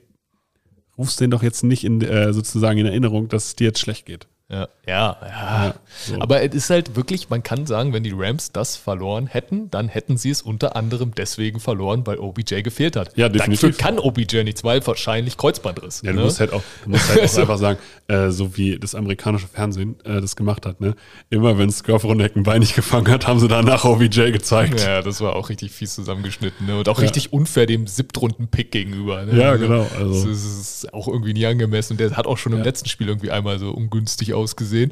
[0.97, 4.07] rufst den doch jetzt nicht in, äh, sozusagen in Erinnerung, dass es dir jetzt schlecht
[4.07, 4.27] geht.
[4.47, 5.73] Ja, ja, ja.
[6.05, 6.21] so.
[6.21, 9.87] Aber es ist halt wirklich, man kann sagen, wenn die Rams das verloren hätten, dann
[9.87, 13.17] hätten sie es unter anderem deswegen verloren, weil OBJ gefehlt hat.
[13.17, 13.71] Ja, definitiv.
[13.71, 16.03] Dafür kann OBJ nichts, weil wahrscheinlich Kreuzbandriss.
[16.03, 16.25] Ja, du ne?
[16.25, 17.41] musst halt auch, musst halt auch So.
[17.41, 20.93] einfach sagen, äh, so wie das amerikanische Fernsehen äh, das gemacht hat, ne?
[21.31, 24.79] Immer wenn Skirfroneck ein Bein nicht gefangen hat, haben sie danach OBJ gezeigt.
[24.79, 26.67] Ja, das war auch richtig fies zusammengeschnitten.
[26.67, 26.77] Ne?
[26.77, 29.25] Und auch richtig unfair dem Siebtrunden-Pick gegenüber.
[29.25, 29.39] Ne?
[29.39, 31.97] Ja, genau, also- Das ist auch irgendwie nie angemessen.
[31.97, 34.91] Der hat auch schon im letzten Spiel irgendwie einmal so ungünstig ausgesehen.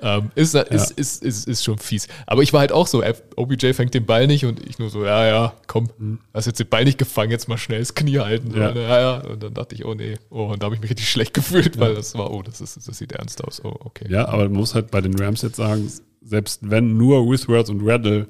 [0.00, 2.08] Ähm, ist, ist, ist, ist, ist schon fies.
[2.26, 3.02] Aber ich war halt auch so,
[3.36, 5.88] OBJ fängt den Ball nicht und ich nur so, ja, ja, komm,
[6.34, 8.52] hast jetzt den Ball nicht gefangen, jetzt mal schnell das Knie halten.
[8.54, 8.72] Ja.
[8.72, 8.82] ne?
[8.82, 9.16] ja, ja.
[9.20, 11.78] Und dann dachte ich, oh nee, oh, und da habe ich mich richtig schlecht gefühlt,
[11.78, 13.64] weil das war, oh, das, ist, das sieht ernst aus.
[13.64, 14.06] Oh, okay.
[14.08, 15.90] Ja, aber man muss halt bei den Rams jetzt sagen,
[16.20, 18.28] selbst wenn nur Withworth und Raddle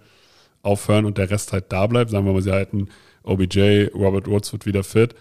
[0.63, 2.89] aufhören und der Rest halt da bleibt, sagen wir mal, sie halten
[3.25, 5.15] OBJ, Robert Woods wird wieder fit,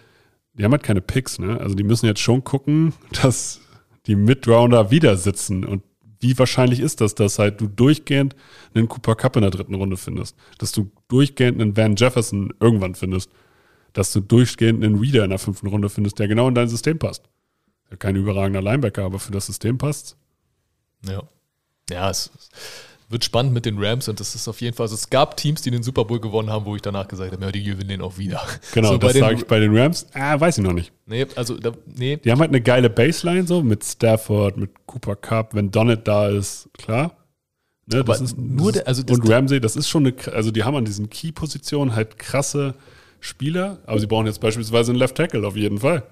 [0.54, 1.58] die haben halt keine Picks, ne?
[1.60, 2.92] Also die müssen jetzt schon gucken,
[3.22, 3.60] dass
[4.06, 5.82] die Midrounder wieder sitzen und
[6.20, 8.34] wie wahrscheinlich ist das, dass halt du durchgehend
[8.74, 12.94] einen Cooper Cup in der dritten Runde findest, dass du durchgehend einen Van Jefferson irgendwann
[12.94, 13.30] findest,
[13.92, 16.98] dass du durchgehend einen Reader in der fünften Runde findest, der genau in dein System
[16.98, 17.24] passt.
[17.98, 20.16] Kein überragender Linebacker, aber für das System passt.
[21.06, 21.22] Ja.
[21.90, 22.48] Ja, es es
[23.14, 25.62] wird spannend mit den Rams und das ist auf jeden Fall, also es gab Teams,
[25.62, 28.02] die den Super Bowl gewonnen haben, wo ich danach gesagt habe, ja, die gewinnen den
[28.02, 28.42] auch wieder.
[28.74, 30.06] Genau, So, das sage ich bei den Rams.
[30.12, 30.92] Ah, weiß ich noch nicht.
[31.06, 35.16] Nee, also, da, nee, Die haben halt eine geile Baseline so mit Stafford, mit Cooper
[35.16, 35.54] Cup.
[35.54, 37.16] Wenn Donald da ist, klar.
[37.86, 40.14] Ne, Aber das ist, nur das der- also das- und Ramsey, das ist schon eine,
[40.34, 42.74] also die haben an diesen Key-Positionen halt krasse
[43.20, 46.02] Spieler, aber sie brauchen jetzt beispielsweise einen Left Tackle auf jeden Fall.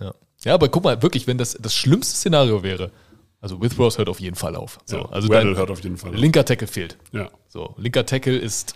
[0.00, 0.12] ja.
[0.44, 2.90] Ja, aber guck mal, wirklich, wenn das das schlimmste Szenario wäre,
[3.40, 4.78] also Withrows hört auf jeden Fall auf.
[4.84, 6.10] So, Ja, also Waddle dein hört auf jeden Fall.
[6.10, 6.16] auf.
[6.16, 6.96] linker Tackle fehlt.
[7.12, 8.74] Ja, So, linker Tackle ist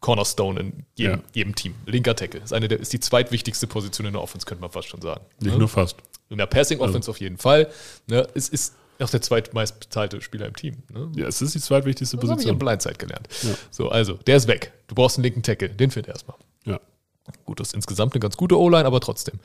[0.00, 1.22] Cornerstone in jedem, Ja.
[1.34, 1.74] jedem Team.
[1.86, 4.88] Linker Tackle ist, eine der, ist die zweitwichtigste Position in der Offense, könnte man fast
[4.88, 5.24] schon sagen.
[5.40, 5.58] nicht Ne?
[5.58, 5.96] nur fast.
[6.28, 7.68] In der Passing Offense auf jeden Fall.
[8.06, 8.26] Ne?
[8.34, 10.82] Es ist auch der zweitmeist bezahlte Spieler im Team.
[10.92, 11.10] Ne?
[11.16, 12.58] Ja, es ist die zweitwichtigste Das habe ich in Position.
[12.58, 13.28] Blindside gelernt.
[13.42, 13.54] Ja.
[13.70, 14.72] So, also, der ist weg.
[14.88, 15.68] Du brauchst einen linken Tackle.
[15.70, 16.36] Den fehlt erstmal.
[16.64, 16.80] Ja,
[17.44, 19.38] Gut, das ist insgesamt eine ganz gute O-Line, aber trotzdem.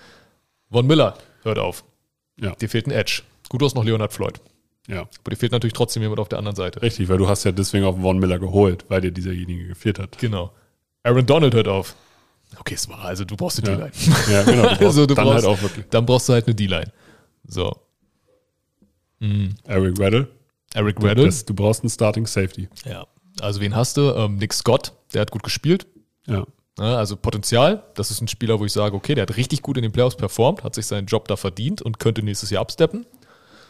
[0.72, 1.84] Von Miller, hört auf.
[2.40, 3.22] ja, Dir fehlt ein Edge.
[3.50, 4.40] Gut, du hast noch Leonard Floyd.
[4.88, 5.02] ja.
[5.02, 6.82] Aber dir fehlt natürlich trotzdem jemand auf der anderen Seite.
[6.82, 10.18] Richtig, weil du hast ja deswegen auch Von Miller geholt, weil dir dieserjenige gefehlt hat.
[10.18, 10.52] Genau.
[11.04, 11.96] Aaron Donald hört auf.
[12.60, 14.18] Okay, es war, also du brauchst eine Ja, D-Line.
[14.32, 14.62] ja genau.
[14.64, 16.92] Du brauchst Also du dann brauchst, halt auch wirklich Dann brauchst du halt eine D-Line.
[17.48, 17.72] So.
[19.66, 20.28] Eric Weddle.
[20.74, 21.26] Eric Weddle.
[21.26, 22.68] Das- Du brauchst einen Starting Safety.
[22.86, 23.08] Ja.
[23.40, 24.12] Also wen hast du?
[24.16, 25.88] Ähm, Nick Scott, der hat gut gespielt.
[26.28, 26.46] Ja,
[26.78, 29.78] Ja, also Potenzial, das ist ein Spieler, wo ich sage, okay, der hat richtig gut
[29.78, 33.06] in den Playoffs performt, hat sich seinen Job da verdient und könnte nächstes Jahr absteppen.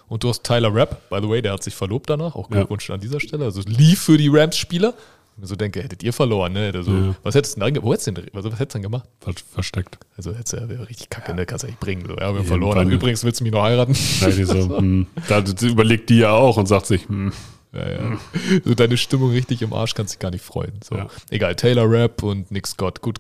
[0.07, 2.57] Und du hast Tyler Rapp, by the way, der hat sich verlobt danach, auch Ja.
[2.57, 3.45] Glückwunsch an dieser Stelle.
[3.45, 4.93] Also lief für die Rams-Spieler.
[5.35, 6.71] Ich mir so denke, hättet ihr verloren, ne?
[6.75, 7.15] Also, Ja.
[7.23, 9.09] Was hättest du denn, wo hättest du denn, was, was hättest du denn gemacht?
[9.19, 9.97] ver versteckt.
[10.15, 11.45] Also hättest du ja richtig kacke, ne?
[11.47, 12.05] Kannst du ja nicht bringen.
[12.05, 12.13] So.
[12.13, 12.75] Ja, wir haben verloren.
[12.75, 12.91] Fall.
[12.91, 13.95] Übrigens willst du mich noch heiraten.
[14.21, 17.31] Ja, die so, hm, da überlegt die ja auch und sagt sich, hm,
[17.71, 18.17] Ja, ja.
[18.63, 20.73] So deine Stimmung richtig im Arsch kannst dich gar nicht freuen.
[20.87, 20.95] So.
[20.95, 21.07] Ja.
[21.31, 23.01] Egal, Taylor Rapp und Nick Scott.
[23.01, 23.17] Gut,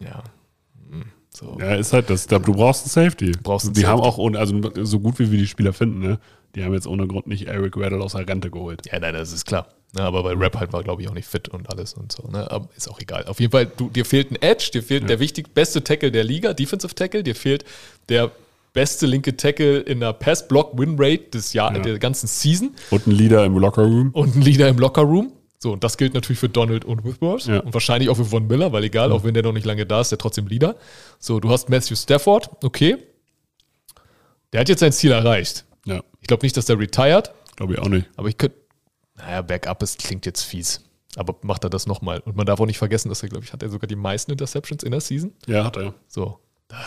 [0.00, 0.22] ja.
[1.36, 1.56] So.
[1.60, 2.26] Ja, ist halt das.
[2.26, 3.32] Da, du brauchst einen Safety.
[3.42, 4.08] Brauchst einen die haben Safety.
[4.14, 6.18] auch, ohne, also so gut wie wir die Spieler finden, ne?
[6.54, 8.82] Die haben jetzt ohne Grund nicht Eric Weddle aus der Rente geholt.
[8.90, 9.66] Ja, nein, das ist klar.
[9.96, 12.28] Ja, aber bei Rap halt war, glaube ich, auch nicht fit und alles und so.
[12.28, 12.48] Ne?
[12.50, 13.24] Aber ist auch egal.
[13.26, 16.22] Auf jeden Fall, du, dir fehlt ein Edge, dir fehlt der wichtig beste Tackle der
[16.22, 17.64] Liga, Defensive Tackle, dir fehlt
[18.08, 18.30] der
[18.72, 21.82] beste linke Tackle in der Pass-Block-Win-Rate des Jahr, Ja.
[21.82, 24.10] der ganzen Season Und ein Leader im Lockerroom.
[24.12, 25.32] und ein Leader im Locker-Room.
[25.64, 27.60] So, und das gilt natürlich für Donald und Whitworth Ja.
[27.60, 30.02] und wahrscheinlich auch für Von Miller, weil egal, auch wenn der noch nicht lange da
[30.02, 30.76] ist, der trotzdem Leader.
[31.18, 32.98] So, du hast Matthew Stafford, okay.
[34.52, 35.64] Der hat jetzt sein Ziel erreicht.
[35.86, 38.06] Ja, Ich glaube nicht, dass der retired, glaube ich auch nicht.
[38.16, 38.58] aber ich könnte.
[39.16, 40.82] Naja, Backup ist, klingt jetzt fies.
[41.16, 42.18] Aber macht er das nochmal?
[42.26, 44.32] Und man darf auch nicht vergessen, dass er, glaube ich, hat er sogar die meisten
[44.32, 45.32] Interceptions in der Season.
[45.46, 45.94] Ja, hat er.
[46.08, 46.40] So.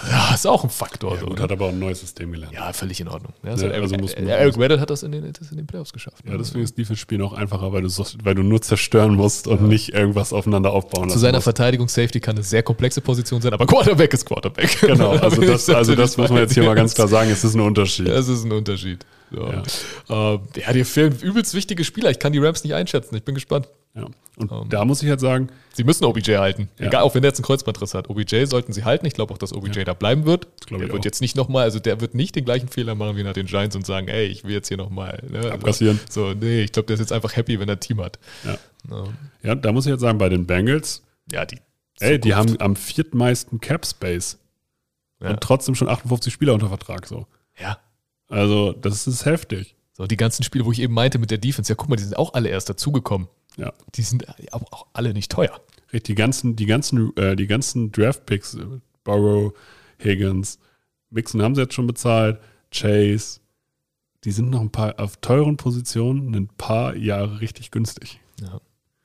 [0.09, 1.13] Ja, ist auch ein Faktor.
[1.13, 1.43] Ja, so, gut, ne?
[1.43, 2.53] hat aber auch ein neues System gelernt.
[2.53, 3.33] ja völlig in Ordnung.
[3.43, 5.67] Ja, Ja, Eric, also muss man- Eric Weddle hat das in den, das in den
[5.67, 6.23] Playoffs geschafft.
[6.27, 7.89] Ja, deswegen ist Defense-Spielen auch einfacher, weil du,
[8.23, 11.43] weil du nur zerstören musst und nicht irgendwas aufeinander aufbauen Zu seiner musst.
[11.45, 14.77] Verteidigung Safety kann eine sehr komplexe Position sein, aber Quarterback ist Quarterback.
[14.81, 17.53] Genau, also das, also das muss man jetzt hier mal ganz klar sagen, es ist
[17.53, 18.07] ein Unterschied.
[18.07, 19.05] Das ist ein Unterschied.
[19.31, 19.41] So.
[19.45, 19.63] Ja.
[20.09, 20.39] Ja.
[20.55, 22.09] ja, dir fehlen übelst wichtige Spieler.
[22.09, 23.15] Ich kann die Rams nicht einschätzen.
[23.15, 23.67] Ich bin gespannt.
[23.97, 24.05] Ja.
[24.37, 24.69] Und Ähm.
[24.69, 26.69] da muss ich halt sagen, Sie müssen OBJ halten.
[26.79, 26.87] Ja.
[26.87, 28.09] Egal, auch wenn der jetzt einen Kreuzbandriss hat.
[28.09, 29.05] OBJ sollten sie halten.
[29.05, 30.47] Ich glaube auch, dass OBJ da bleiben wird.
[30.69, 31.03] Der wird auch.
[31.03, 33.75] jetzt nicht nochmal, also der wird nicht den gleichen Fehler machen wie nach den Giants
[33.75, 35.21] und sagen, ey, ich will jetzt hier nochmal.
[35.29, 35.37] Ne?
[35.39, 35.99] Also, Abkassieren.
[36.09, 38.19] So, nee, ich glaube, der ist jetzt einfach happy, wenn er ein Team hat.
[38.43, 38.57] ja.
[38.89, 39.03] Ja,
[39.43, 41.57] ja, da muss ich jetzt sagen, bei den Bengals, ja die.
[41.99, 42.51] ey, die Zukunft.
[42.61, 44.37] haben am viertmeisten Cap Space
[45.21, 45.31] Ja.
[45.31, 47.05] und trotzdem schon 58 Spieler unter Vertrag.
[47.07, 47.27] So.
[47.59, 47.77] ja.
[48.29, 49.75] Also, das ist heftig.
[49.93, 52.03] So, die ganzen Spiele, wo ich eben meinte mit der Defense, ja, guck mal, die
[52.03, 53.27] sind auch alle erst dazugekommen.
[53.57, 53.73] Ja.
[53.95, 55.59] Die sind aber auch alle nicht teuer.
[55.91, 58.65] Die ganzen, die ganzen, äh, die ganzen Draft-Picks, äh,
[59.03, 59.53] Burrow,
[60.03, 60.59] Higgins,
[61.09, 62.39] Mixon haben sie jetzt schon bezahlt,
[62.71, 63.39] Chase,
[64.23, 68.19] die sind noch ein paar auf teuren Positionen ein paar Jahre richtig günstig.
[68.41, 68.59] Ja.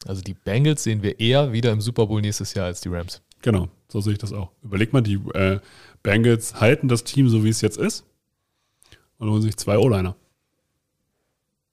[0.06, 3.22] Also die Bengals sehen wir eher wieder im Super Bowl nächstes Jahr als die Rams.
[3.40, 4.50] Genau, so sehe ich das auch.
[4.62, 5.60] Überleg mal, die äh,
[6.02, 8.04] Bengals halten das Team so, wie es jetzt ist
[9.18, 10.16] und holen sich zwei O-Liner.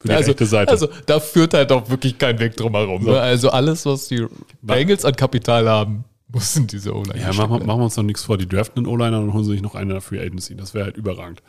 [0.02, 0.72] Für die also, rechte Seite.
[0.72, 3.04] also da führt halt auch wirklich kein Weg drum herum.
[3.04, 3.12] So.
[3.12, 3.20] Ne?
[3.20, 4.26] Also alles, was die
[4.62, 8.24] Bengals an Kapital haben, müssen diese O-Line ja, machen wir, machen wir uns doch nichts
[8.24, 8.38] vor.
[8.38, 10.56] Die draften einen O-Liner und holen sich noch einen in der Free Agency.
[10.56, 11.42] Das wäre halt überragend.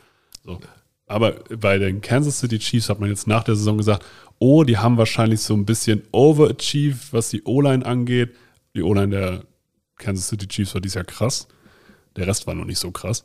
[0.45, 0.59] So.
[1.07, 4.05] Aber bei den Kansas City Chiefs hat man jetzt nach der Saison gesagt,
[4.39, 8.35] oh, die haben wahrscheinlich so ein bisschen overachieved, was die O-Line angeht.
[8.75, 9.43] Die O-Line der
[9.97, 11.47] Kansas City Chiefs war dieses Jahr krass.
[12.17, 13.25] Der Rest war noch nicht so krass.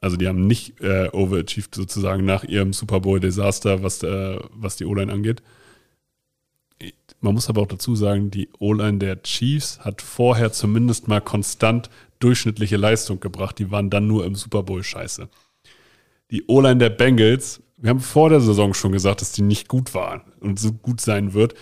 [0.00, 4.84] Also die haben nicht äh, overachieved sozusagen nach ihrem Super Bowl-Desaster, was, äh, was die
[4.84, 5.42] O-Line angeht.
[7.20, 11.88] Man muss aber auch dazu sagen, die O-Line der Chiefs hat vorher zumindest mal konstant
[12.18, 13.58] durchschnittliche Leistung gebracht.
[13.58, 15.28] Die waren dann nur im Super Bowl scheiße.
[16.30, 19.94] Die O-Line der Bengals, wir haben vor der Saison schon gesagt, dass die nicht gut
[19.94, 21.54] war und so gut sein wird.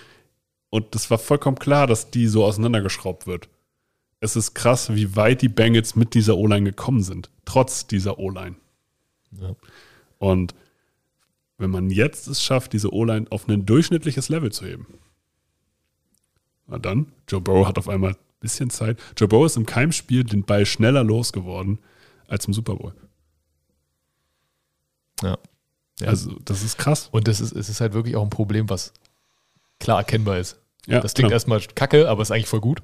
[0.71, 3.49] Und das war vollkommen klar, dass die so auseinandergeschraubt wird.
[4.23, 8.55] Es ist krass, wie weit die Bengals mit dieser O-Line gekommen sind, trotz dieser O-Line.
[9.33, 9.57] Ja.
[10.19, 10.55] Und
[11.59, 14.87] wenn man jetzt es schafft, diese O-Line auf ein durchschnittliches Level zu heben,
[16.69, 19.01] na dann, Joe Burrow hat auf einmal ein bisschen Zeit.
[19.17, 21.81] Joe Burrow ist im Keimspiel den Ball schneller losgeworden
[22.29, 22.95] als im Super Bowl.
[25.21, 25.37] Ja.
[25.99, 26.07] Ja.
[26.07, 27.09] Also, das ist krass.
[27.11, 28.93] Und das ist, es ist halt wirklich auch ein Problem, was
[29.81, 30.61] klar erkennbar ist.
[30.87, 31.35] Ja, das klingt klar.
[31.35, 32.83] erstmal kacke, aber ist eigentlich voll gut,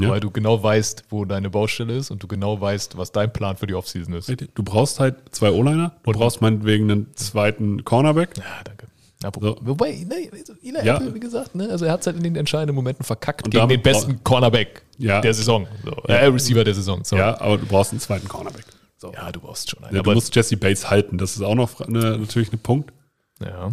[0.00, 0.10] Ja.
[0.10, 3.56] weil du genau weißt, wo deine Baustelle ist und du genau weißt, was dein Plan
[3.56, 4.28] für die Offseason ist.
[4.54, 8.36] Du brauchst halt zwei O-Liner, du Und- brauchst meinetwegen einen zweiten Cornerback.
[8.38, 8.86] Ja, danke.
[9.22, 9.56] Ja, So.
[9.62, 10.28] Wobei, ne,
[10.62, 10.96] Eli Ja.
[10.96, 13.50] Apple, wie gesagt, ne, also er hat es halt in den entscheidenden Momenten verkackt Und
[13.50, 15.20] gegen den besten Cornerback Ja.
[15.22, 15.66] der Saison.
[15.82, 15.90] So.
[16.08, 16.14] Ja.
[16.16, 17.02] Äh, Receiver der Saison.
[17.04, 17.16] So.
[17.16, 18.64] Ja, aber du brauchst einen zweiten Cornerback.
[18.98, 19.12] So.
[19.12, 19.96] ja, du brauchst schon einen.
[19.96, 21.16] Ja, du aber, musst Jesse Bates halten.
[21.18, 22.92] Das ist auch noch eine, natürlich ein Punkt.
[23.40, 23.72] ja.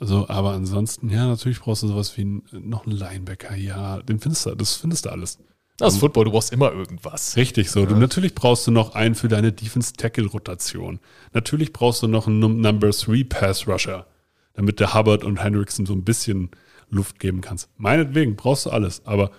[0.00, 3.54] Also, aber ansonsten, ja, natürlich brauchst du sowas wie ein, noch einen Linebacker.
[3.54, 5.38] Ja, den findest du, das findest du alles.
[5.76, 7.36] Das ist Football, du brauchst immer irgendwas.
[7.36, 7.86] Richtig so.
[7.86, 11.00] Du, natürlich brauchst du noch einen für deine Defense-Tackle-Rotation.
[11.32, 14.06] Natürlich brauchst du noch einen Num- Number 3 Pass-Rusher,
[14.54, 16.50] damit der Hubbard und Hendrickson so ein bisschen
[16.90, 17.68] Luft geben kannst.
[17.78, 19.30] Meinetwegen brauchst du alles, aber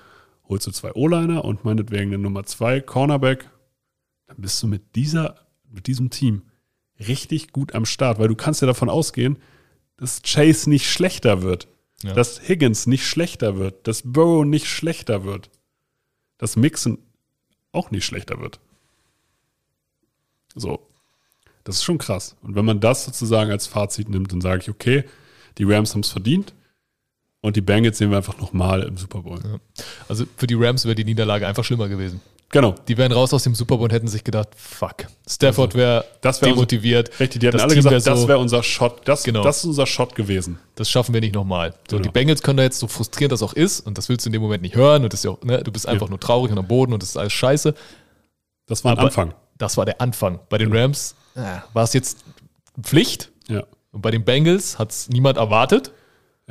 [0.47, 3.49] holst du zwei O-Liner und meinetwegen eine Nummer 2 Cornerback,
[4.27, 5.35] dann bist du mit dieser,
[5.69, 6.43] mit diesem Team
[7.07, 9.37] richtig gut am Start, weil du kannst ja davon ausgehen,
[10.01, 11.67] dass Chase nicht schlechter wird,
[12.03, 12.13] Ja.
[12.13, 15.51] dass Higgins nicht schlechter wird, dass Burrow nicht schlechter wird,
[16.39, 16.97] dass Mixon
[17.71, 18.59] auch nicht schlechter wird.
[20.55, 20.87] So.
[21.63, 22.35] Das ist schon krass.
[22.41, 25.03] Und wenn man das sozusagen als Fazit nimmt, dann sage ich, okay,
[25.59, 26.55] die Rams haben es verdient
[27.41, 29.39] und die Bengals sehen wir einfach nochmal im Super Bowl.
[30.07, 32.19] Also für die Rams wäre die Niederlage einfach schlimmer gewesen.
[32.51, 32.75] Genau.
[32.87, 35.07] Die wären raus aus dem Super Bowl und hätten sich gedacht, fuck.
[35.29, 37.17] Stafford wäre das wär demotiviert.
[37.19, 39.07] Richtig, die hatten Das alle Team gesagt, wär das so- wäre unser Shot.
[39.07, 39.41] Das, Genau.
[39.43, 40.59] das ist unser Shot gewesen.
[40.75, 41.71] Das schaffen wir nicht nochmal.
[41.89, 42.03] So, Genau.
[42.03, 44.33] die Bengals können da jetzt so frustrierend das auch ist und das willst du in
[44.33, 46.57] dem Moment nicht hören und das ja auch, ne, du bist einfach nur traurig und
[46.57, 47.73] am Boden und das ist alles scheiße.
[48.67, 49.33] Das war ein Aber- Anfang.
[49.57, 50.39] Das war der Anfang.
[50.49, 51.41] Bei den Rams äh,
[51.73, 52.17] war es jetzt
[52.81, 53.63] Pflicht Ja.
[53.91, 55.91] und bei den Bengals hat es niemand erwartet.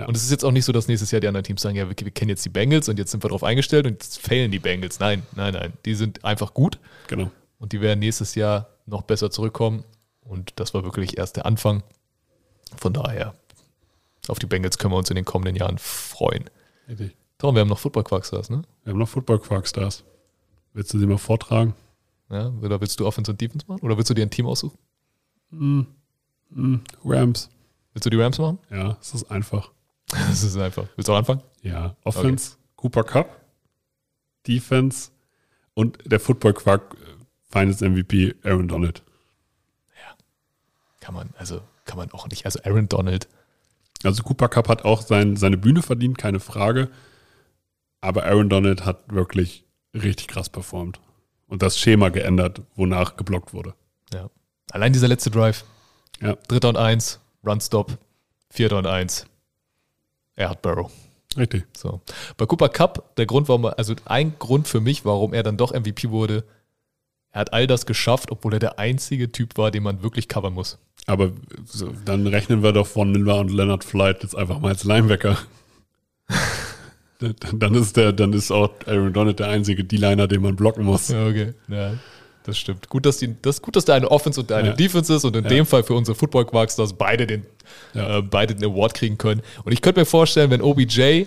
[0.00, 0.06] Ja.
[0.06, 1.88] Und es ist jetzt auch nicht so, dass nächstes Jahr die anderen Teams sagen, ja,
[1.88, 4.50] wir, wir kennen jetzt die Bengals und jetzt sind wir darauf eingestellt und jetzt failen
[4.50, 4.98] die Bengals.
[4.98, 5.72] Nein, nein, nein.
[5.84, 6.78] Die sind einfach gut
[7.08, 7.30] Genau.
[7.58, 9.84] und die werden nächstes Jahr noch besser zurückkommen.
[10.22, 11.82] Und das war wirklich erst der Anfang.
[12.76, 13.34] Von daher,
[14.28, 16.44] auf die Bengals können wir uns in den kommenden Jahren freuen.
[16.88, 17.16] Richtig.
[17.38, 18.62] Tom, wir haben noch Football-Quarkstars, ne?
[18.84, 20.04] Wir haben noch Football Quarkstars.
[20.72, 21.74] Willst du sie mal vortragen?
[22.30, 23.80] Ja, oder willst du Offense und Defense machen?
[23.82, 24.78] Oder willst du dir ein Team aussuchen?
[27.04, 27.50] Rams.
[27.92, 28.58] Willst du die Rams machen?
[28.70, 29.70] Ja, es ist einfach.
[30.28, 30.86] Das ist einfach.
[30.96, 31.42] Willst du auch anfangen?
[31.62, 33.40] Ja, Offense, Cooper Cup,
[34.46, 35.10] Defense
[35.74, 37.06] und der Football Quark äh,
[37.50, 39.02] Finals MVP Aaron Donald.
[41.00, 42.44] Kann man, also kann man auch nicht.
[42.44, 43.26] Also Aaron Donald,
[44.04, 46.90] Also Cooper Cup hat auch sein, seine Bühne verdient, keine Frage.
[48.02, 51.00] Aber Aaron Donald hat wirklich richtig krass performt.
[51.48, 53.74] Und das Schema geändert, wonach geblockt wurde.
[54.12, 54.28] ja.
[54.72, 55.64] Allein dieser letzte Drive.
[56.20, 57.98] Ja, Dritter und eins, Run-Stop,
[58.50, 59.26] vierter und eins.
[60.40, 60.90] Er hat Burrow.
[61.36, 61.64] richtig.
[61.76, 62.00] So.
[62.38, 65.58] Bei Cooper Cup, der Grund, warum er, also ein Grund für mich, warum er dann
[65.58, 66.44] doch MVP wurde,
[67.30, 70.54] er hat all das geschafft, obwohl er der einzige Typ war, den man wirklich covern
[70.54, 70.78] muss.
[71.06, 71.30] Aber
[71.66, 75.36] so, dann rechnen wir doch von Miller und Leonard Flight jetzt einfach mal als Linebacker.
[77.52, 81.08] dann, ist der, dann ist auch Aaron Donald der einzige D-Liner, den man blocken muss.
[81.08, 81.52] Ja, okay.
[81.68, 81.92] Ja,
[82.44, 82.88] das stimmt.
[82.88, 84.74] Gut, dass die, das gut, dass da eine Offense und eine Ja.
[84.74, 87.44] Defense ist und in dem Fall für unsere Football Quarks, dass beide den,
[87.94, 88.18] Ja.
[88.18, 89.42] äh, beide den Award kriegen können.
[89.64, 91.24] Und ich könnte mir vorstellen, wenn OBJ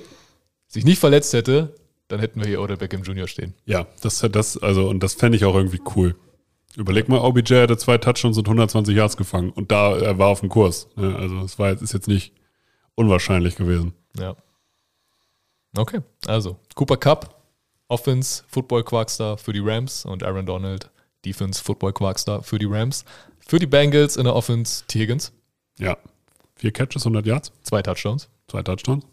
[0.67, 1.75] sich nicht verletzt hätte,
[2.07, 3.27] dann hätten wir hier Odell Beckham Jr.
[3.27, 3.53] stehen.
[3.65, 6.15] Ja, das, das, also, und das fände ich auch irgendwie cool.
[6.75, 10.39] Überleg mal, OBJ hatte zwei Touchdowns und 120 Yards gefangen und da, er war auf
[10.39, 10.87] dem Kurs.
[10.95, 11.15] Ne?
[11.15, 12.33] Also, es war jetzt, ist jetzt nicht
[12.95, 13.93] unwahrscheinlich gewesen.
[14.17, 14.35] Ja.
[15.75, 17.41] Okay, also Cooper Cup,
[17.87, 20.89] Offense, Football Quarkstar für die Rams und Aaron Donald,
[21.25, 23.05] Defense, Football Quarkstar für die Rams.
[23.47, 24.99] Für die Bengals in der Offense T.
[24.99, 25.31] Higgins,
[25.77, 25.97] Ja.
[26.63, 28.29] Vier Catches, 100 Yards, zwei Touchdowns.
[28.47, 29.03] zwei Touchdowns.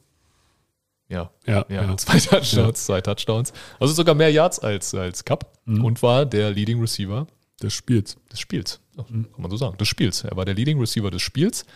[1.09, 1.97] Ja, Ja, ja, ja.
[1.97, 3.53] zwei Touchdowns, zwei Touchdowns.
[3.81, 5.85] Also sogar mehr Yards als, als Cup Mhm.
[5.85, 7.27] und war der Leading Receiver
[7.61, 8.17] Des Spiels.
[8.31, 8.79] des Spiels.
[8.97, 9.33] Ja, Mhm.
[9.33, 10.23] Kann man so sagen, des Spiels.
[10.23, 11.67] Er war der Leading Receiver des Spiels.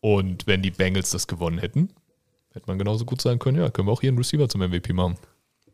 [0.00, 1.90] Und wenn die Bengals das gewonnen hätten,
[2.52, 4.92] hätte man genauso gut sagen können, ja, können wir auch hier einen Receiver zum MVP
[4.92, 5.16] machen.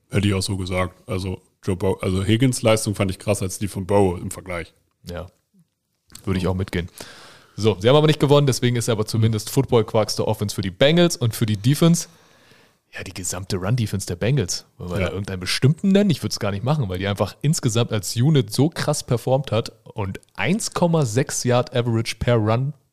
[0.09, 0.95] Hätte ich auch so gesagt.
[1.07, 4.73] Also, Joe Bow, also Higgins Leistung fand ich krasser als die von Bow im Vergleich.
[5.05, 5.27] Ja,
[6.25, 6.89] würde ich auch mitgehen.
[7.57, 10.55] So, sie haben aber nicht gewonnen, deswegen ist er aber zumindest Football Quarks der Offense
[10.55, 12.09] für die Bengals und für die Defense.
[12.93, 14.67] Ja, die gesamte Run-Defense der Bengals.
[14.79, 15.07] Wollen wir Ja.
[15.07, 16.11] da irgendeinen bestimmten nennen?
[16.11, 19.53] Ich würde es gar nicht machen, weil die einfach insgesamt als Unit so krass performt
[19.53, 22.37] hat und 1,6 Yard Average per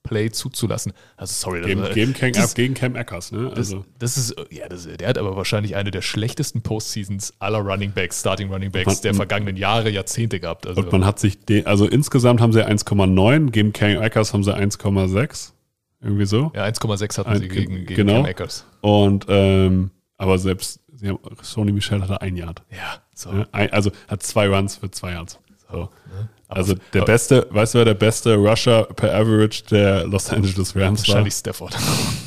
[0.04, 0.93] Run-Play zuzulassen.
[1.18, 3.49] Also, sorry, das, Gegen, äh, gegen, Cam, das- gegen Cam Akers, ne?
[3.49, 7.60] das, Also, das ist, ja, das, der hat aber wahrscheinlich eine der schlechtesten Postseasons aller
[7.60, 10.68] Running Backs, Starting Running Backs der vergangenen Jahre, Jahrzehnte gehabt.
[10.68, 14.43] Also, und man hat sich, den, also insgesamt haben sie 1,9, gegen Cam Akers haben
[14.43, 15.54] sie 1,6.
[16.01, 16.51] Irgendwie so.
[16.54, 18.16] ja, 1,6 hatten Ein- sie gegen, gegen genau.
[18.24, 18.66] Cam Akers.
[18.82, 22.62] Und, ähm, aber selbst, haben, Sony Michel hatte ein Yard.
[22.72, 23.32] Ja, so.
[23.32, 23.47] Ne?
[23.54, 25.39] Ein, also hat zwei Runs für zwei Yards.
[25.70, 25.78] So.
[25.78, 25.89] Aber-
[26.54, 31.01] Also der beste, weißt du, wer der beste Rusher per Average der Los Angeles Rams
[31.01, 31.08] war?
[31.08, 31.76] Wahrscheinlich Stafford.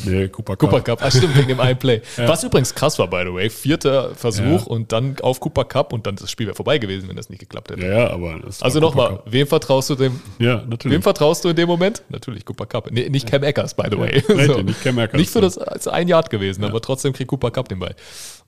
[0.05, 0.71] Nee, Cooper Cup.
[0.71, 2.03] Cooper Cup, ah, stimmt, wegen dem einen Play.
[2.17, 3.51] Was übrigens krass war, by the way.
[3.51, 4.67] Vierter Versuch Ja.
[4.67, 7.41] und dann auf Cooper Cup und dann das Spiel wäre vorbei gewesen, wenn das nicht
[7.41, 7.83] geklappt hätte.
[7.87, 10.21] Ja, ja, aber Also nochmal, wem vertraust du dem?
[10.39, 11.03] Ja, Wem natürlich.
[11.03, 12.03] vertraust du in dem Moment?
[12.09, 12.91] Natürlich Cooper Cup.
[12.91, 14.19] Nee, nicht Cam Eckers, by the way.
[14.29, 15.19] richtig, nicht Cam Akers.
[15.19, 17.95] Nicht für das als ein Yard gewesen, aber trotzdem kriegt Cooper Cup den Ball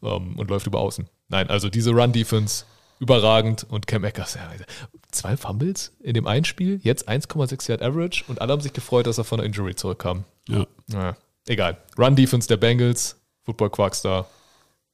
[0.03, 1.07] ähm, und läuft über außen.
[1.29, 2.65] Nein, also diese Run-Defense
[3.01, 4.51] überragend und Cam Eckers, ja,
[5.11, 9.07] zwei Fumbles in dem einen Spiel, jetzt 1,6 Yard Average und alle haben sich gefreut,
[9.07, 10.25] dass er von der Injury zurückkam.
[10.49, 11.79] Ja, Naja, egal.
[11.99, 14.29] Run-Defense der Bengals, Football Quarkstar,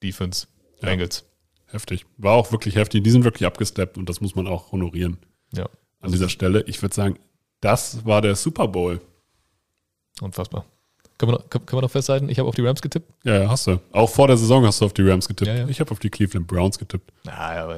[0.02, 0.46] Defense,
[0.80, 0.88] Ja.
[0.90, 1.24] Bengals.
[1.66, 2.04] heftig.
[2.18, 3.02] War auch wirklich heftig.
[3.04, 5.18] Die sind wirklich abgesteppt und das muss man auch honorieren
[5.52, 5.68] Ja,
[6.00, 6.62] an dieser Stelle.
[6.66, 7.18] Ich würde sagen,
[7.60, 9.00] das war der Super Bowl.
[10.20, 10.64] unfassbar.
[11.16, 12.28] Können wir noch, wir noch festhalten?
[12.28, 13.08] Ich habe auf die Rams getippt.
[13.22, 13.78] Ja, ja, hast du.
[13.92, 15.48] Auch vor der Saison hast du auf die Rams getippt.
[15.48, 15.68] Ja, ja.
[15.68, 17.08] Ich habe auf die Cleveland Browns getippt.
[17.24, 17.76] Na, aber,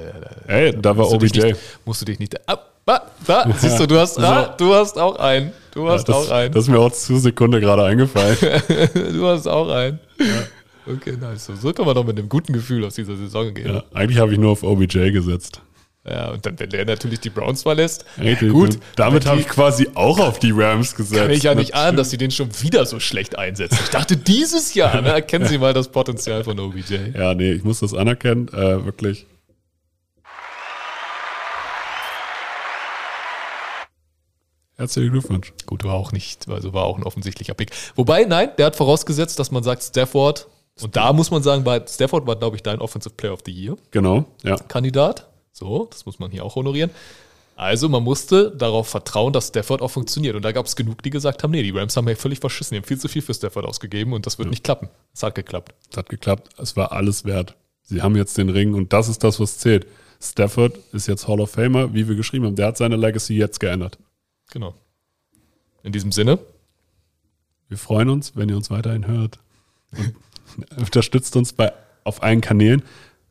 [0.48, 1.46] äh, Ey, da war musst du dich OBJ.
[1.48, 2.48] Nicht, musst du dich nicht.
[2.48, 5.52] Ah, ah, da, siehst du, du hast, ah, du hast auch einen.
[5.72, 6.52] Du hast das, auch einen.
[6.52, 8.38] das ist mir auch zur Sekunde gerade eingefallen.
[8.94, 9.98] du hast auch einen.
[10.86, 11.44] Okay, nice.
[11.44, 13.74] So, so kann man doch mit einem guten Gefühl aus dieser Saison gehen.
[13.74, 15.60] ja, eigentlich habe ich nur auf OBJ gesetzt.
[16.08, 18.78] Ja, und dann, wenn der natürlich die Browns verlässt, Richtig, gut.
[18.94, 21.20] Damit habe ich quasi auch auf die Rams gesetzt.
[21.20, 23.78] Kann ich ja nicht ahnen, dass sie den schon wieder so schlecht einsetzen.
[23.82, 26.96] Ich dachte, dieses Jahr ne, erkennen sie mal das Potenzial von OBJ.
[27.14, 29.26] Ja, nee, ich muss das anerkennen, äh, wirklich.
[34.76, 35.52] Herzlichen Glückwunsch.
[35.64, 37.70] Gut, war auch nicht, also war auch ein offensichtlicher Pick.
[37.94, 40.48] Wobei, nein, der hat vorausgesetzt, dass man sagt, Stafford,
[40.82, 43.52] und da muss man sagen, bei Stafford war, glaube ich, dein Offensive Player of the
[43.52, 43.76] Year.
[43.90, 44.56] Genau, ja.
[44.56, 45.26] Kandidat.
[45.56, 46.90] So, das muss man hier auch honorieren.
[47.56, 50.36] Also man musste darauf vertrauen, dass Stafford auch funktioniert.
[50.36, 52.74] Und da gab es genug, die gesagt haben, nee, die Rams haben ja völlig verschissen,
[52.74, 54.90] die haben viel zu viel für Stafford ausgegeben und das wird nicht klappen.
[55.14, 55.74] Es hat geklappt.
[55.90, 56.50] Es hat geklappt.
[56.58, 57.56] Es war alles wert.
[57.80, 59.86] Sie haben jetzt den Ring und das ist das, was zählt.
[60.20, 62.56] Stafford ist jetzt Hall of Famer, wie wir geschrieben haben.
[62.56, 63.98] Der hat seine Legacy jetzt geändert.
[64.50, 64.74] Genau.
[65.82, 66.38] In diesem Sinne,
[67.68, 69.38] Wir freuen uns, wenn ihr uns weiterhin hört.
[70.76, 71.72] Unterstützt uns bei,
[72.04, 72.82] auf allen Kanälen.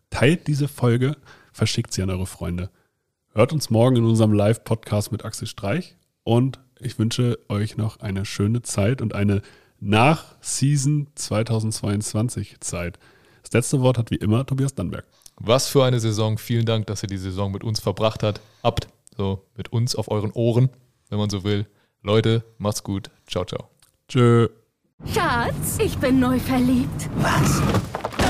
[0.09, 1.15] Teilt diese Folge,
[1.55, 2.69] verschickt sie an eure Freunde.
[3.33, 5.95] Hört uns morgen in unserem Live-Podcast mit Axel Streich.
[6.23, 9.41] Und ich wünsche euch noch eine schöne Zeit und eine
[9.79, 12.99] nach-Season 2022 Zeit.
[13.41, 15.05] Das letzte Wort hat wie immer Tobias Dannberg.
[15.37, 16.37] was für eine Saison.
[16.37, 18.41] Vielen Dank, dass ihr die Saison mit uns verbracht habt.
[18.63, 20.69] Habt, so mit uns auf euren Ohren,
[21.09, 21.67] wenn man so will.
[22.03, 23.11] Leute, macht's gut.
[23.27, 23.69] Ciao, ciao.
[24.09, 24.49] Tschö.
[25.13, 27.09] Schatz, ich bin neu verliebt.
[27.17, 27.61] Was?